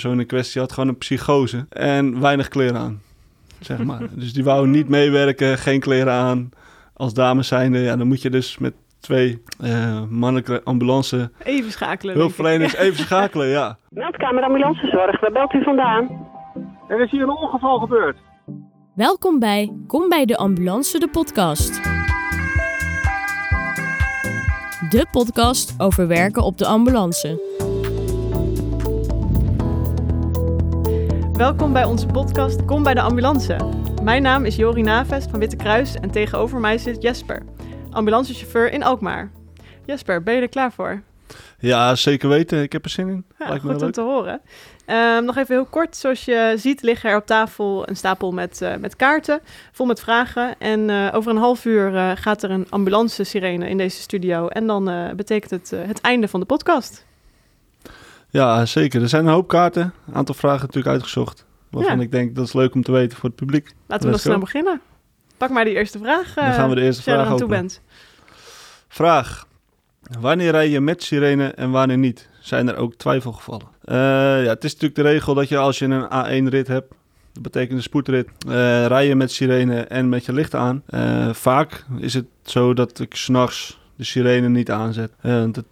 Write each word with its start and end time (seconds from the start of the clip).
persoon 0.00 0.20
in 0.20 0.26
kwestie 0.26 0.60
had 0.60 0.72
gewoon 0.72 0.88
een 0.88 0.98
psychose 0.98 1.66
en 1.68 2.20
weinig 2.20 2.48
kleren 2.48 2.80
aan, 2.80 3.00
zeg 3.60 3.84
maar. 3.84 4.00
dus 4.20 4.32
die 4.32 4.44
wou 4.44 4.66
niet 4.66 4.88
meewerken, 4.88 5.58
geen 5.58 5.80
kleren 5.80 6.12
aan. 6.12 6.50
Als 6.94 7.14
dames 7.14 7.48
zijnde, 7.48 7.78
ja, 7.78 7.96
dan 7.96 8.06
moet 8.06 8.22
je 8.22 8.30
dus 8.30 8.58
met 8.58 8.74
twee 9.00 9.42
uh, 9.60 10.02
mannelijke 10.08 10.60
ambulance 10.64 11.30
Even 11.42 11.70
schakelen. 11.70 12.14
hulpverleners 12.14 12.74
even 12.74 13.04
schakelen, 13.04 13.46
ja. 13.46 13.78
Meldkamer 13.88 14.42
ambulancezorg, 14.42 15.20
waar 15.20 15.32
belt 15.32 15.52
u 15.52 15.62
vandaan? 15.62 16.26
Er 16.88 17.00
is 17.00 17.10
hier 17.10 17.22
een 17.22 17.36
ongeval 17.36 17.78
gebeurd. 17.78 18.16
Welkom 18.94 19.38
bij 19.38 19.72
Kom 19.86 20.08
bij 20.08 20.24
de 20.24 20.36
Ambulance, 20.36 20.98
de 20.98 21.08
podcast. 21.08 21.82
De 24.90 25.06
podcast 25.10 25.74
over 25.78 26.08
werken 26.08 26.42
op 26.42 26.58
de 26.58 26.66
ambulance. 26.66 27.45
Welkom 31.36 31.72
bij 31.72 31.84
onze 31.84 32.06
podcast 32.06 32.64
Kom 32.64 32.82
bij 32.82 32.94
de 32.94 33.00
Ambulance. 33.00 33.56
Mijn 34.02 34.22
naam 34.22 34.44
is 34.44 34.56
Jori 34.56 34.82
Navest 34.82 35.30
van 35.30 35.38
Witte 35.38 35.56
Kruis 35.56 35.94
en 35.94 36.10
tegenover 36.10 36.60
mij 36.60 36.78
zit 36.78 37.02
Jesper, 37.02 37.42
ambulancechauffeur 37.90 38.72
in 38.72 38.82
Alkmaar. 38.82 39.30
Jesper, 39.86 40.22
ben 40.22 40.34
je 40.34 40.40
er 40.40 40.48
klaar 40.48 40.72
voor? 40.72 41.02
Ja, 41.58 41.94
zeker 41.94 42.28
weten. 42.28 42.62
Ik 42.62 42.72
heb 42.72 42.84
er 42.84 42.90
zin 42.90 43.08
in. 43.08 43.24
Ja, 43.38 43.48
Lijkt 43.48 43.64
me 43.64 43.70
goed 43.70 43.78
om 43.78 43.84
leuk. 43.84 43.94
te 43.94 44.00
horen. 44.00 44.40
Ehm, 44.86 45.24
nog 45.24 45.36
even 45.36 45.54
heel 45.54 45.64
kort. 45.64 45.96
Zoals 45.96 46.24
je 46.24 46.54
ziet 46.56 46.82
liggen 46.82 47.10
er 47.10 47.16
op 47.16 47.26
tafel 47.26 47.88
een 47.88 47.96
stapel 47.96 48.32
met, 48.32 48.62
eh, 48.62 48.76
met 48.76 48.96
kaarten, 48.96 49.40
vol 49.72 49.86
met 49.86 50.00
vragen. 50.00 50.54
En 50.58 50.90
eh, 50.90 51.08
over 51.14 51.30
een 51.30 51.36
half 51.36 51.64
uur 51.64 51.94
eh, 51.96 52.10
gaat 52.14 52.42
er 52.42 52.50
een 52.50 52.66
ambulance-sirene 52.70 53.68
in 53.68 53.76
deze 53.76 54.00
studio. 54.00 54.48
En 54.48 54.66
dan 54.66 55.12
betekent 55.16 55.50
het 55.50 55.70
het 55.86 56.00
einde 56.00 56.28
van 56.28 56.40
de 56.40 56.46
podcast. 56.46 57.05
Ja, 58.36 58.66
zeker. 58.66 59.02
Er 59.02 59.08
zijn 59.08 59.26
een 59.26 59.32
hoop 59.32 59.48
kaarten. 59.48 59.92
Een 60.06 60.14
aantal 60.14 60.34
vragen 60.34 60.60
natuurlijk 60.60 60.94
uitgezocht. 60.94 61.44
Waarvan 61.70 61.96
Ja. 61.96 62.02
ik 62.02 62.10
denk 62.10 62.34
dat 62.34 62.46
is 62.46 62.52
leuk 62.52 62.74
om 62.74 62.82
te 62.82 62.92
weten 62.92 63.18
voor 63.18 63.28
het 63.28 63.38
publiek. 63.38 63.74
Laten 63.86 64.04
we 64.04 64.10
dan 64.10 64.20
snel 64.20 64.38
beginnen. 64.38 64.80
Pak 65.36 65.50
maar 65.50 65.64
die 65.64 65.74
eerste 65.74 65.98
vraag. 65.98 66.34
Dan 66.34 66.44
eh, 66.44 66.54
gaan 66.54 66.68
we 66.68 66.74
de 66.74 66.80
eerste 66.80 66.96
als 66.96 67.04
jij 67.04 67.14
vraag 67.14 67.26
eraan 67.26 67.36
toe 67.38 67.46
openen. 67.46 67.62
bent. 67.66 67.80
Vraag. 68.88 69.46
Wanneer 70.20 70.50
rij 70.50 70.68
je 70.68 70.80
met 70.80 71.02
sirene 71.02 71.46
en 71.48 71.70
wanneer 71.70 71.98
niet? 71.98 72.28
Zijn 72.40 72.68
er 72.68 72.76
ook 72.76 72.94
twijfelgevallen? 72.94 73.66
Eh, 73.84 73.96
ja, 74.44 74.48
het 74.48 74.64
is 74.64 74.72
natuurlijk 74.72 74.94
de 74.94 75.02
regel 75.02 75.34
dat 75.34 75.48
je 75.48 75.56
als 75.56 75.78
je 75.78 75.84
een 75.84 76.04
A1-rit 76.46 76.66
hebt, 76.68 76.88
dat 77.32 77.42
betekent 77.42 77.76
een 77.76 77.82
spoedrit, 77.82 78.28
eh 78.48 78.86
rij 78.86 79.06
je 79.06 79.14
met 79.14 79.32
sirene 79.32 79.80
en 79.80 80.08
met 80.08 80.24
je 80.24 80.32
lichten 80.32 80.58
aan. 80.58 80.82
Eh, 80.86 81.32
vaak 81.32 81.84
is 81.98 82.14
het 82.14 82.26
zo 82.44 82.74
dat 82.74 82.98
ik 82.98 83.14
s'nachts 83.14 83.78
de 83.96 84.04
sirene 84.04 84.48
niet 84.48 84.70
aanzet. 84.70 85.12
Eh, 85.20 85.32
want 85.38 85.56
het 85.56 85.66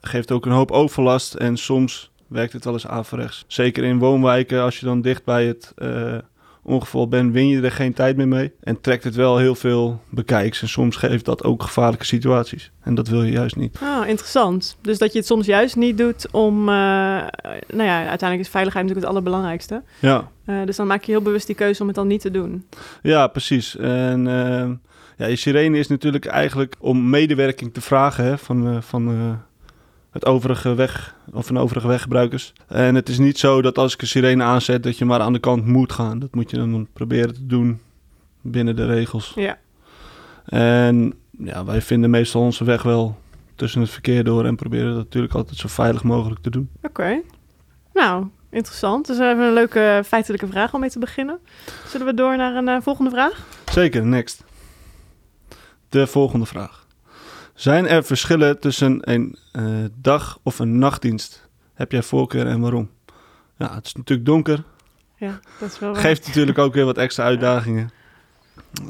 geeft 0.00 0.32
ook 0.32 0.46
een 0.46 0.52
hoop 0.52 0.70
overlast 0.70 1.34
en 1.34 1.56
soms 1.56 2.10
werkt 2.26 2.52
het 2.52 2.64
wel 2.64 2.72
eens 2.72 2.86
averechts. 2.86 3.44
Zeker 3.46 3.84
in 3.84 3.98
woonwijken, 3.98 4.62
als 4.62 4.80
je 4.80 4.86
dan 4.86 5.00
dicht 5.00 5.24
bij 5.24 5.46
het 5.46 5.72
eh, 5.76 6.14
ongeval 6.62 7.08
bent, 7.08 7.32
win 7.32 7.48
je 7.48 7.60
er 7.62 7.70
geen 7.72 7.92
tijd 7.92 8.16
meer 8.16 8.28
mee. 8.28 8.52
En 8.60 8.80
trekt 8.80 9.04
het 9.04 9.14
wel 9.14 9.38
heel 9.38 9.54
veel 9.54 10.00
bekijks. 10.08 10.62
En 10.62 10.68
soms 10.68 10.96
geeft 10.96 11.24
dat 11.24 11.44
ook 11.44 11.62
gevaarlijke 11.62 12.04
situaties. 12.04 12.70
En 12.82 12.94
dat 12.94 13.08
wil 13.08 13.22
je 13.22 13.32
juist 13.32 13.56
niet. 13.56 13.78
Ah, 13.82 14.08
interessant. 14.08 14.76
Dus 14.80 14.98
dat 14.98 15.12
je 15.12 15.18
het 15.18 15.26
soms 15.26 15.46
juist 15.46 15.76
niet 15.76 15.98
doet 15.98 16.26
om... 16.30 16.58
eh, 16.68 16.74
nou 17.68 17.82
ja, 17.82 17.96
uiteindelijk 17.98 18.40
is 18.40 18.48
veiligheid 18.48 18.86
natuurlijk 18.86 19.06
het 19.06 19.16
allerbelangrijkste. 19.16 19.82
Ja, 19.98 20.28
Eh, 20.44 20.64
dus 20.64 20.76
dan 20.76 20.86
maak 20.86 21.04
je 21.04 21.12
heel 21.12 21.22
bewust 21.22 21.46
die 21.46 21.56
keuze 21.56 21.80
om 21.80 21.86
het 21.86 21.96
dan 21.96 22.06
niet 22.06 22.20
te 22.20 22.30
doen. 22.30 22.66
ja 23.02 23.26
precies. 23.26 23.76
En 23.76 24.22
ja, 25.16 25.26
je 25.26 25.36
sirene 25.36 25.78
is 25.78 25.88
natuurlijk 25.88 26.26
eigenlijk 26.26 26.74
om 26.78 27.10
medewerking 27.10 27.74
te 27.74 27.80
vragen 27.80 28.24
hè, 28.24 28.38
van, 28.38 28.82
van 28.82 29.38
het 30.10 30.26
overige 30.26 30.74
weg 30.74 31.14
of 31.32 31.46
van 31.46 31.58
overige 31.58 31.88
weggebruikers. 31.88 32.52
En 32.66 32.94
het 32.94 33.08
is 33.08 33.18
niet 33.18 33.38
zo 33.38 33.62
dat 33.62 33.78
als 33.78 33.94
ik 33.94 34.00
een 34.00 34.06
sirene 34.06 34.42
aanzet 34.42 34.82
dat 34.82 34.98
je 34.98 35.04
maar 35.04 35.20
aan 35.20 35.32
de 35.32 35.38
kant 35.38 35.66
moet 35.66 35.92
gaan. 35.92 36.18
Dat 36.18 36.34
moet 36.34 36.50
je 36.50 36.56
dan 36.56 36.88
proberen 36.92 37.34
te 37.34 37.46
doen 37.46 37.80
binnen 38.40 38.76
de 38.76 38.86
regels. 38.86 39.32
Ja. 39.34 39.58
En 40.44 41.14
ja, 41.38 41.64
wij 41.64 41.82
vinden 41.82 42.10
meestal 42.10 42.42
onze 42.42 42.64
weg 42.64 42.82
wel 42.82 43.18
tussen 43.54 43.80
het 43.80 43.90
verkeer 43.90 44.24
door 44.24 44.44
en 44.44 44.56
proberen 44.56 44.88
dat 44.88 44.96
natuurlijk 44.96 45.34
altijd 45.34 45.58
zo 45.58 45.68
veilig 45.68 46.02
mogelijk 46.02 46.40
te 46.40 46.50
doen. 46.50 46.70
Oké. 46.82 47.20
Nou, 47.92 48.26
interessant. 48.50 49.06
Dus 49.06 49.18
we 49.18 49.24
hebben 49.24 49.46
een 49.46 49.52
leuke 49.52 50.02
feitelijke 50.06 50.46
vraag 50.46 50.74
om 50.74 50.80
mee 50.80 50.90
te 50.90 50.98
beginnen. 50.98 51.38
Zullen 51.86 52.06
we 52.06 52.14
door 52.14 52.36
naar 52.36 52.54
een 52.54 52.68
eh, 52.68 52.76
volgende 52.80 53.10
vraag? 53.10 53.46
Zeker, 53.72 54.06
next. 54.06 54.44
De 55.88 56.06
volgende 56.06 56.46
vraag. 56.46 56.79
Zijn 57.60 57.88
er 57.88 58.04
verschillen 58.04 58.60
tussen 58.60 58.98
een 59.10 59.36
eh, 59.52 59.64
dag- 59.94 60.38
of 60.42 60.58
een 60.58 60.78
nachtdienst? 60.78 61.48
Heb 61.74 61.92
jij 61.92 62.02
voorkeur 62.02 62.46
en 62.46 62.60
waarom? 62.60 62.90
Ja, 63.58 63.74
het 63.74 63.86
is 63.86 63.94
natuurlijk 63.94 64.28
donker. 64.28 64.62
Ja, 65.16 65.40
dat 65.58 65.70
is 65.72 65.78
wel 65.78 65.92
waar. 65.92 66.00
Geeft 66.00 66.26
natuurlijk 66.26 66.58
ook 66.58 66.74
weer 66.74 66.84
wat 66.84 66.98
extra 66.98 67.24
uitdagingen. 67.24 67.90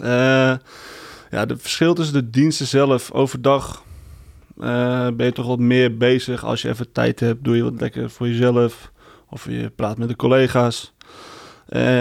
Eh, 0.00 0.10
ja, 1.30 1.46
het 1.46 1.60
verschil 1.60 1.94
tussen 1.94 2.14
de 2.14 2.30
diensten 2.30 2.66
zelf. 2.66 3.10
Overdag 3.10 3.84
eh, 4.60 5.08
ben 5.08 5.26
je 5.26 5.32
toch 5.32 5.46
wat 5.46 5.58
meer 5.58 5.96
bezig. 5.96 6.44
Als 6.44 6.62
je 6.62 6.68
even 6.68 6.92
tijd 6.92 7.20
hebt, 7.20 7.44
doe 7.44 7.56
je 7.56 7.62
wat 7.62 7.80
lekker 7.80 8.10
voor 8.10 8.28
jezelf. 8.28 8.92
Of 9.28 9.44
je 9.44 9.70
praat 9.76 9.98
met 9.98 10.08
de 10.08 10.16
collega's. 10.16 10.92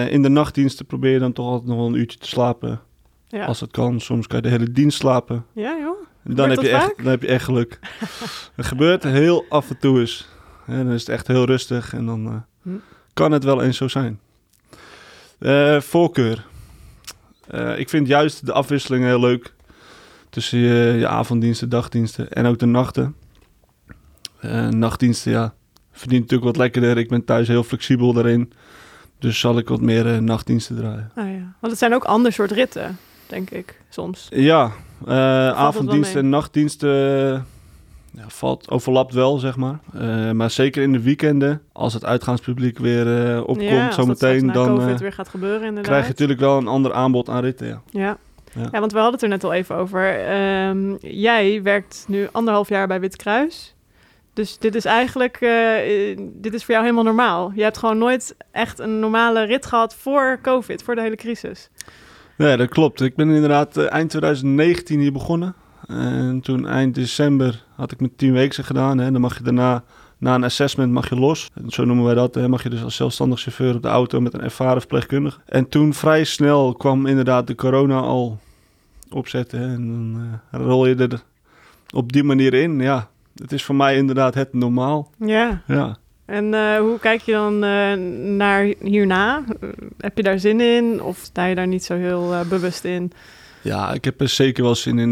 In 0.10 0.22
de 0.22 0.30
nachtdiensten 0.30 0.86
probeer 0.86 1.12
je 1.12 1.20
dan 1.20 1.34
toch 1.34 1.46
altijd 1.46 1.68
nog 1.68 1.78
wel 1.78 1.88
een 1.88 1.96
uurtje 1.96 2.18
te 2.20 2.28
slapen. 2.28 2.82
Ja, 3.28 3.46
Als 3.46 3.60
het 3.60 3.72
kan. 3.72 4.00
Soms 4.00 4.28
kan 4.28 4.38
je 4.38 4.44
de 4.44 4.50
hele 4.50 4.72
dienst 4.72 4.98
slapen. 5.00 5.46
ja 5.54 5.78
joh. 5.80 6.08
Dan, 6.24 6.50
heb 6.50 6.62
je, 6.62 6.70
echt, 6.70 6.98
dan 6.98 7.06
heb 7.06 7.22
je 7.22 7.28
echt 7.28 7.44
geluk. 7.44 7.80
het 8.56 8.66
gebeurt 8.66 9.04
heel 9.04 9.46
af 9.50 9.70
en 9.70 9.78
toe 9.80 10.00
eens. 10.00 10.28
En 10.66 10.84
dan 10.86 10.94
is 10.94 11.00
het 11.00 11.10
echt 11.10 11.28
heel 11.28 11.46
rustig. 11.46 11.94
En 11.94 12.06
dan 12.06 12.28
eh, 12.28 12.36
Hm. 12.62 12.78
kan 13.14 13.32
het 13.32 13.44
wel 13.44 13.62
eens 13.62 13.78
zo 13.78 13.88
zijn. 13.88 14.20
Eh, 15.40 15.80
voorkeur. 15.82 16.46
Eh, 17.48 17.80
ik 17.80 17.90
vind 17.90 18.08
juist 18.08 18.46
de 18.46 18.54
afwisselingen 18.54 19.08
heel 19.08 19.20
leuk. 19.20 19.54
Tussen 20.30 20.60
je, 20.60 20.98
je 20.98 21.08
avonddiensten, 21.08 21.70
dagdiensten 21.70 22.32
en 22.32 22.46
ook 22.46 22.60
de 22.60 22.66
nachten. 22.66 23.16
Nachtdiensten, 24.70 25.32
ja. 25.32 25.54
Verdient 25.92 26.22
natuurlijk 26.22 26.50
wat 26.50 26.58
lekkerder. 26.58 26.98
Ik 26.98 27.10
ben 27.10 27.26
thuis 27.26 27.48
heel 27.48 27.64
flexibel 27.64 28.14
daarin. 28.14 28.52
Dus 29.20 29.40
zal 29.40 29.58
ik 29.58 29.68
wat 29.68 29.82
meer 29.82 30.24
nachtdiensten 30.24 30.76
draaien. 30.76 31.12
Ah, 31.16 31.26
ja. 31.26 31.54
Want 31.60 31.72
het 31.72 31.78
zijn 31.78 31.94
ook 31.94 32.04
ander 32.04 32.32
soort 32.34 32.52
ritten, 32.52 32.98
denk 33.28 33.50
ik, 33.50 33.82
soms. 33.90 34.28
Ja, 34.30 34.72
avonddiensten 35.08 36.14
mee? 36.16 36.24
en 36.24 36.30
nachtdiensten 36.30 37.34
eh, 37.34 37.42
ja, 38.12 38.24
valt, 38.28 38.70
overlapt 38.70 39.14
wel, 39.14 39.38
zeg 39.38 39.56
maar. 39.56 39.80
Eh, 39.94 40.32
maar 40.32 40.52
zeker 40.52 40.84
in 40.84 40.92
de 40.92 41.02
weekenden, 41.02 41.62
als 41.72 41.94
het 41.94 42.06
uitgaanspubliek 42.06 42.78
weer 42.78 43.32
eh, 43.32 43.40
opkomt 43.40 43.62
ja, 43.62 43.92
zometeen, 43.92 44.52
dan 44.52 44.78
COVID 44.78 44.94
eh, 44.94 45.00
weer 45.00 45.14
gaat 45.14 45.30
gebeuren 45.30 45.68
inderdaad. 45.68 45.86
krijg 45.86 46.04
je 46.04 46.10
natuurlijk 46.10 46.40
wel 46.40 46.58
een 46.58 46.68
ander 46.68 46.94
aanbod 46.94 47.30
aan 47.30 47.42
ritten. 47.42 47.68
Ja. 47.68 47.82
Ja. 47.92 48.18
Ja. 48.54 48.68
Ja. 48.72 48.80
want 48.80 48.92
we 48.92 48.98
hadden 48.98 49.14
het 49.14 49.24
er 49.24 49.30
net 49.30 49.44
al 49.44 49.54
even 49.54 49.76
over. 49.76 50.26
Ehm, 50.26 50.96
jij 51.02 51.64
werkt 51.64 52.06
nu 52.08 52.28
anderhalf 52.32 52.70
jaar 52.70 52.88
bij 52.88 53.00
Wit 53.00 53.16
Kruis. 53.16 53.74
Dus 54.34 54.58
dit 54.58 54.76
is 54.76 54.86
eigenlijk, 54.86 55.38
eh, 55.42 56.12
eh, 56.12 56.18
dit 56.22 56.54
is 56.54 56.64
voor 56.64 56.74
jou 56.74 56.86
helemaal 56.86 57.14
normaal. 57.14 57.52
Je 57.56 57.64
hebt 57.64 57.78
gewoon 57.78 57.98
nooit 57.98 58.36
echt 58.52 58.80
een 58.80 59.00
normale 59.00 59.44
rit 59.44 59.66
gehad 59.66 59.96
voor 59.96 60.40
COVID, 60.42 60.84
voor 60.84 60.96
de 60.96 61.02
hele 61.02 61.16
crisis. 61.16 61.70
Nee, 62.40 62.58
dat 62.58 62.70
klopt. 62.70 63.02
Ik 63.02 63.16
ben 63.16 63.30
inderdaad 63.30 63.78
eh, 63.78 63.92
eind 63.92 64.10
2019 64.10 65.00
hier 65.00 65.12
begonnen. 65.12 65.54
En 65.88 66.40
toen 66.44 66.68
eind 66.68 66.96
december 66.96 67.66
had 67.76 67.92
ik 67.92 68.00
mijn 68.00 68.16
10 68.16 68.34
weken 68.34 68.64
gedaan. 68.64 68.98
Hè. 68.98 69.12
Dan 69.12 69.22
mag 69.22 69.38
je 69.38 69.44
daarna, 69.44 69.84
na 70.18 70.36
een 70.36 70.44
assessment, 70.44 70.92
mag 70.92 71.10
je 71.10 71.16
los. 71.16 71.50
En 71.54 71.70
zo 71.70 71.86
noemen 71.86 72.06
wij 72.06 72.14
dat. 72.14 72.36
Hè. 72.36 72.48
Mag 72.48 72.64
je 72.64 72.70
dus 72.70 72.84
als 72.84 72.96
zelfstandig 72.96 73.40
chauffeur 73.40 73.76
op 73.76 73.82
de 73.82 73.88
auto 73.88 74.22
met 74.22 74.34
een 74.34 74.42
ervaren 74.42 74.80
verpleegkundige. 74.80 75.40
En 75.46 75.70
toen 75.70 75.94
vrij 75.94 76.24
snel 76.24 76.74
kwam 76.74 77.06
inderdaad 77.06 77.48
de 77.48 77.56
corona 77.56 78.00
al 78.00 78.40
opzetten. 79.10 79.60
hè. 79.60 79.74
En 79.74 79.88
dan 79.88 80.22
eh, 80.52 80.60
rol 80.66 80.86
je 80.86 80.96
er 80.96 81.24
op 81.94 82.12
die 82.12 82.24
manier 82.24 82.54
in. 82.54 82.80
Ja, 82.80 83.10
het 83.36 83.52
is 83.52 83.64
voor 83.64 83.76
mij 83.76 83.98
inderdaad 83.98 84.34
het 84.34 84.54
normaal. 84.54 85.10
Ja, 85.20 85.62
Ja. 85.68 85.98
En 86.30 86.54
eh, 86.54 86.78
hoe 86.78 87.00
kijk 87.00 87.22
je 87.22 87.32
dan 87.32 87.64
eh, 87.64 87.94
naar 88.38 88.74
hierna? 88.80 89.44
Heb 89.98 90.18
je 90.18 90.24
daar 90.24 90.40
zin 90.40 90.62
in 90.62 91.02
of 91.02 91.18
sta 91.18 91.46
je 91.46 91.56
daar 91.56 91.68
niet 91.68 91.84
zo 91.84 91.96
heel 91.96 92.34
eh, 92.34 92.42
bewust 92.50 92.84
in? 92.84 93.12
Ja, 93.62 93.94
ik 93.94 94.06
heb 94.06 94.22
er 94.22 94.30
zeker 94.30 94.64
wel 94.64 94.76
zin 94.76 95.00
in. 95.00 95.12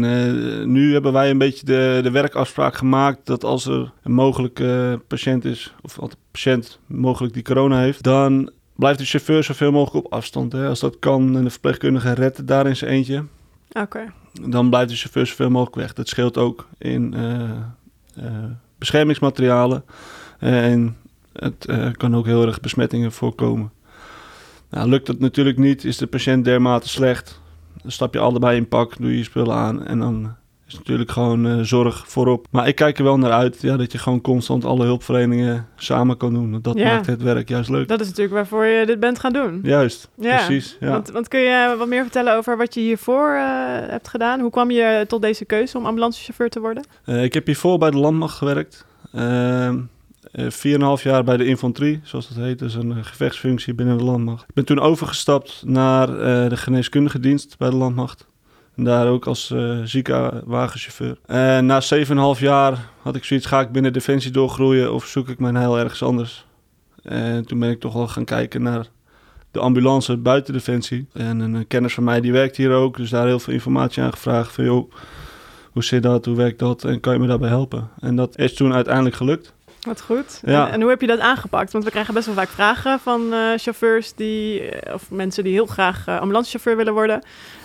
Nu 0.72 0.92
hebben 0.92 1.12
wij 1.12 1.30
een 1.30 1.38
beetje 1.38 1.66
de, 1.66 2.00
de 2.02 2.10
werkafspraak 2.10 2.74
gemaakt 2.74 3.26
dat 3.26 3.44
als 3.44 3.66
er 3.66 3.92
een 4.02 4.12
mogelijke 4.12 5.00
patiënt 5.06 5.44
is, 5.44 5.74
of 5.82 5.98
als 5.98 6.10
de 6.10 6.16
patiënt 6.30 6.78
mogelijk 6.86 7.34
die 7.34 7.42
corona 7.42 7.78
heeft, 7.80 8.02
dan 8.02 8.50
blijft 8.76 8.98
de 8.98 9.04
chauffeur 9.04 9.44
zoveel 9.44 9.70
mogelijk 9.70 10.06
op 10.06 10.12
afstand. 10.12 10.52
Hè. 10.52 10.68
Als 10.68 10.80
dat 10.80 10.98
kan 10.98 11.36
en 11.36 11.44
de 11.44 11.50
verpleegkundige 11.50 12.12
redt 12.12 12.46
daar 12.46 12.66
in 12.66 12.76
zijn 12.76 12.90
eentje, 12.90 13.24
Oké, 13.72 14.12
dan 14.50 14.68
blijft 14.68 14.90
de 14.90 14.96
chauffeur 14.96 15.26
zoveel 15.26 15.50
mogelijk 15.50 15.76
weg. 15.76 15.92
Dat 15.92 16.08
scheelt 16.08 16.36
ook 16.36 16.68
in 16.78 17.14
beschermingsmaterialen 18.78 19.84
en 20.38 20.96
het 21.38 21.66
eh, 21.66 21.86
kan 21.92 22.16
ook 22.16 22.26
heel 22.26 22.46
erg 22.46 22.60
besmettingen 22.60 23.12
voorkomen. 23.12 23.70
Nou, 24.70 24.88
lukt 24.88 25.06
dat 25.06 25.18
natuurlijk 25.18 25.58
niet, 25.58 25.84
is 25.84 25.96
de 25.96 26.06
patiënt 26.06 26.44
dermate 26.44 26.88
slecht, 26.88 27.40
dan 27.82 27.90
stap 27.90 28.14
je 28.14 28.20
allebei 28.20 28.56
in 28.56 28.68
pak, 28.68 28.96
doe 28.98 29.10
je 29.10 29.16
je 29.18 29.24
spullen 29.24 29.54
aan 29.54 29.84
en 29.86 29.98
dan 29.98 30.34
is 30.66 30.74
natuurlijk 30.74 31.10
gewoon 31.10 31.46
eh, 31.46 31.58
zorg 31.60 32.04
voorop. 32.08 32.46
Maar 32.50 32.68
ik 32.68 32.74
kijk 32.74 32.98
er 32.98 33.04
wel 33.04 33.18
naar 33.18 33.32
uit 33.32 33.62
ja, 33.62 33.76
dat 33.76 33.92
je 33.92 33.98
gewoon 33.98 34.20
constant 34.20 34.64
alle 34.64 34.84
hulpverleningen 34.84 35.66
samen 35.76 36.16
kan 36.16 36.32
doen. 36.34 36.58
Dat 36.62 36.78
Ja. 36.78 36.84
maakt 36.94 37.06
het 37.06 37.22
werk 37.22 37.48
juist 37.48 37.70
leuk. 37.70 37.88
Dat 37.88 38.00
is 38.00 38.06
natuurlijk 38.06 38.34
waarvoor 38.34 38.64
je 38.64 38.86
dit 38.86 39.00
bent 39.00 39.18
gaan 39.18 39.32
doen. 39.32 39.60
Juist, 39.62 40.08
Ja, 40.18 40.36
precies. 40.36 40.76
Ja. 40.80 40.88
Want, 40.90 41.10
want 41.10 41.28
kun 41.28 41.40
je 41.40 41.74
wat 41.78 41.88
meer 41.88 42.02
vertellen 42.02 42.36
over 42.36 42.56
wat 42.56 42.74
je 42.74 42.80
hiervoor 42.80 43.34
eh, 43.34 43.42
hebt 43.90 44.08
gedaan? 44.08 44.40
Hoe 44.40 44.50
kwam 44.50 44.70
je 44.70 45.04
tot 45.08 45.22
deze 45.22 45.44
keuze 45.44 45.78
om 45.78 45.86
ambulancechauffeur 45.86 46.48
te 46.50 46.60
worden? 46.60 46.84
Ik 47.22 47.34
heb 47.34 47.46
hiervoor 47.46 47.78
bij 47.78 47.90
de 47.90 47.98
landmacht 47.98 48.36
gewerkt. 48.36 48.86
Ehm 50.32 50.46
eh, 50.46 50.96
4,5 50.98 51.02
jaar 51.02 51.24
bij 51.24 51.36
de 51.36 51.44
infanterie, 51.44 52.00
zoals 52.02 52.28
dat 52.28 52.36
heet. 52.36 52.58
Dus 52.58 52.74
een 52.74 52.92
eh, 52.92 53.04
gevechtsfunctie 53.04 53.74
binnen 53.74 53.98
de 53.98 54.04
landmacht. 54.04 54.42
Ik 54.48 54.54
ben 54.54 54.64
toen 54.64 54.80
overgestapt 54.80 55.62
naar 55.66 56.08
eh, 56.08 56.48
de 56.48 56.56
geneeskundige 56.56 57.20
dienst 57.20 57.58
bij 57.58 57.70
de 57.70 57.76
landmacht. 57.76 58.26
En 58.76 58.84
daar 58.84 59.08
ook 59.08 59.26
als 59.26 59.50
eh 59.50 59.78
ziekenwagenchauffeur. 59.84 61.18
En 61.26 61.66
na 61.66 61.82
7,5 62.34 62.40
jaar 62.40 62.90
had 63.02 63.16
ik 63.16 63.24
zoiets, 63.24 63.46
ga 63.46 63.60
ik 63.60 63.72
binnen 63.72 63.92
Defensie 63.92 64.30
doorgroeien 64.30 64.94
of 64.94 65.06
zoek 65.06 65.28
ik 65.28 65.38
mijn 65.38 65.54
heil 65.54 65.78
ergens 65.78 66.02
anders? 66.02 66.46
En 67.02 67.46
toen 67.46 67.58
ben 67.58 67.70
ik 67.70 67.80
toch 67.80 67.92
wel 67.92 68.08
gaan 68.08 68.24
kijken 68.24 68.62
naar 68.62 68.86
de 69.50 69.58
ambulance 69.58 70.16
buiten 70.16 70.52
Defensie. 70.52 71.06
En 71.12 71.40
een 71.40 71.66
kennis 71.66 71.94
van 71.94 72.04
mij 72.04 72.20
die 72.20 72.32
werkt 72.32 72.56
hier 72.56 72.72
ook, 72.72 72.96
dus 72.96 73.10
daar 73.10 73.26
heel 73.26 73.38
veel 73.38 73.52
informatie 73.52 74.02
aan 74.02 74.12
gevraagd. 74.12 74.52
Van 74.52 74.64
joh, 74.64 74.92
hoe 75.72 75.84
zit 75.84 76.02
dat, 76.02 76.24
hoe 76.24 76.36
werkt 76.36 76.58
dat 76.58 76.84
en 76.84 77.00
kan 77.00 77.12
je 77.12 77.18
me 77.18 77.26
daarbij 77.26 77.48
helpen? 77.48 77.90
En 78.00 78.16
dat 78.16 78.38
is 78.38 78.54
toen 78.54 78.74
uiteindelijk 78.74 79.16
gelukt. 79.16 79.56
Wat 79.82 80.00
goed. 80.00 80.40
Ja. 80.44 80.66
En, 80.66 80.72
en 80.72 80.80
hoe 80.80 80.90
heb 80.90 81.00
je 81.00 81.06
dat 81.06 81.18
aangepakt? 81.18 81.72
Want 81.72 81.84
we 81.84 81.90
krijgen 81.90 82.14
best 82.14 82.26
wel 82.26 82.34
vaak 82.34 82.48
vragen 82.48 82.98
van 83.00 83.32
eh, 83.32 83.38
chauffeurs 83.56 84.14
die, 84.14 84.60
eh, 84.70 84.94
of 84.94 85.10
mensen 85.10 85.44
die 85.44 85.52
heel 85.52 85.66
graag 85.66 86.06
eh, 86.06 86.18
ambulancechauffeur 86.20 86.76
willen 86.76 86.92
worden. 86.92 87.22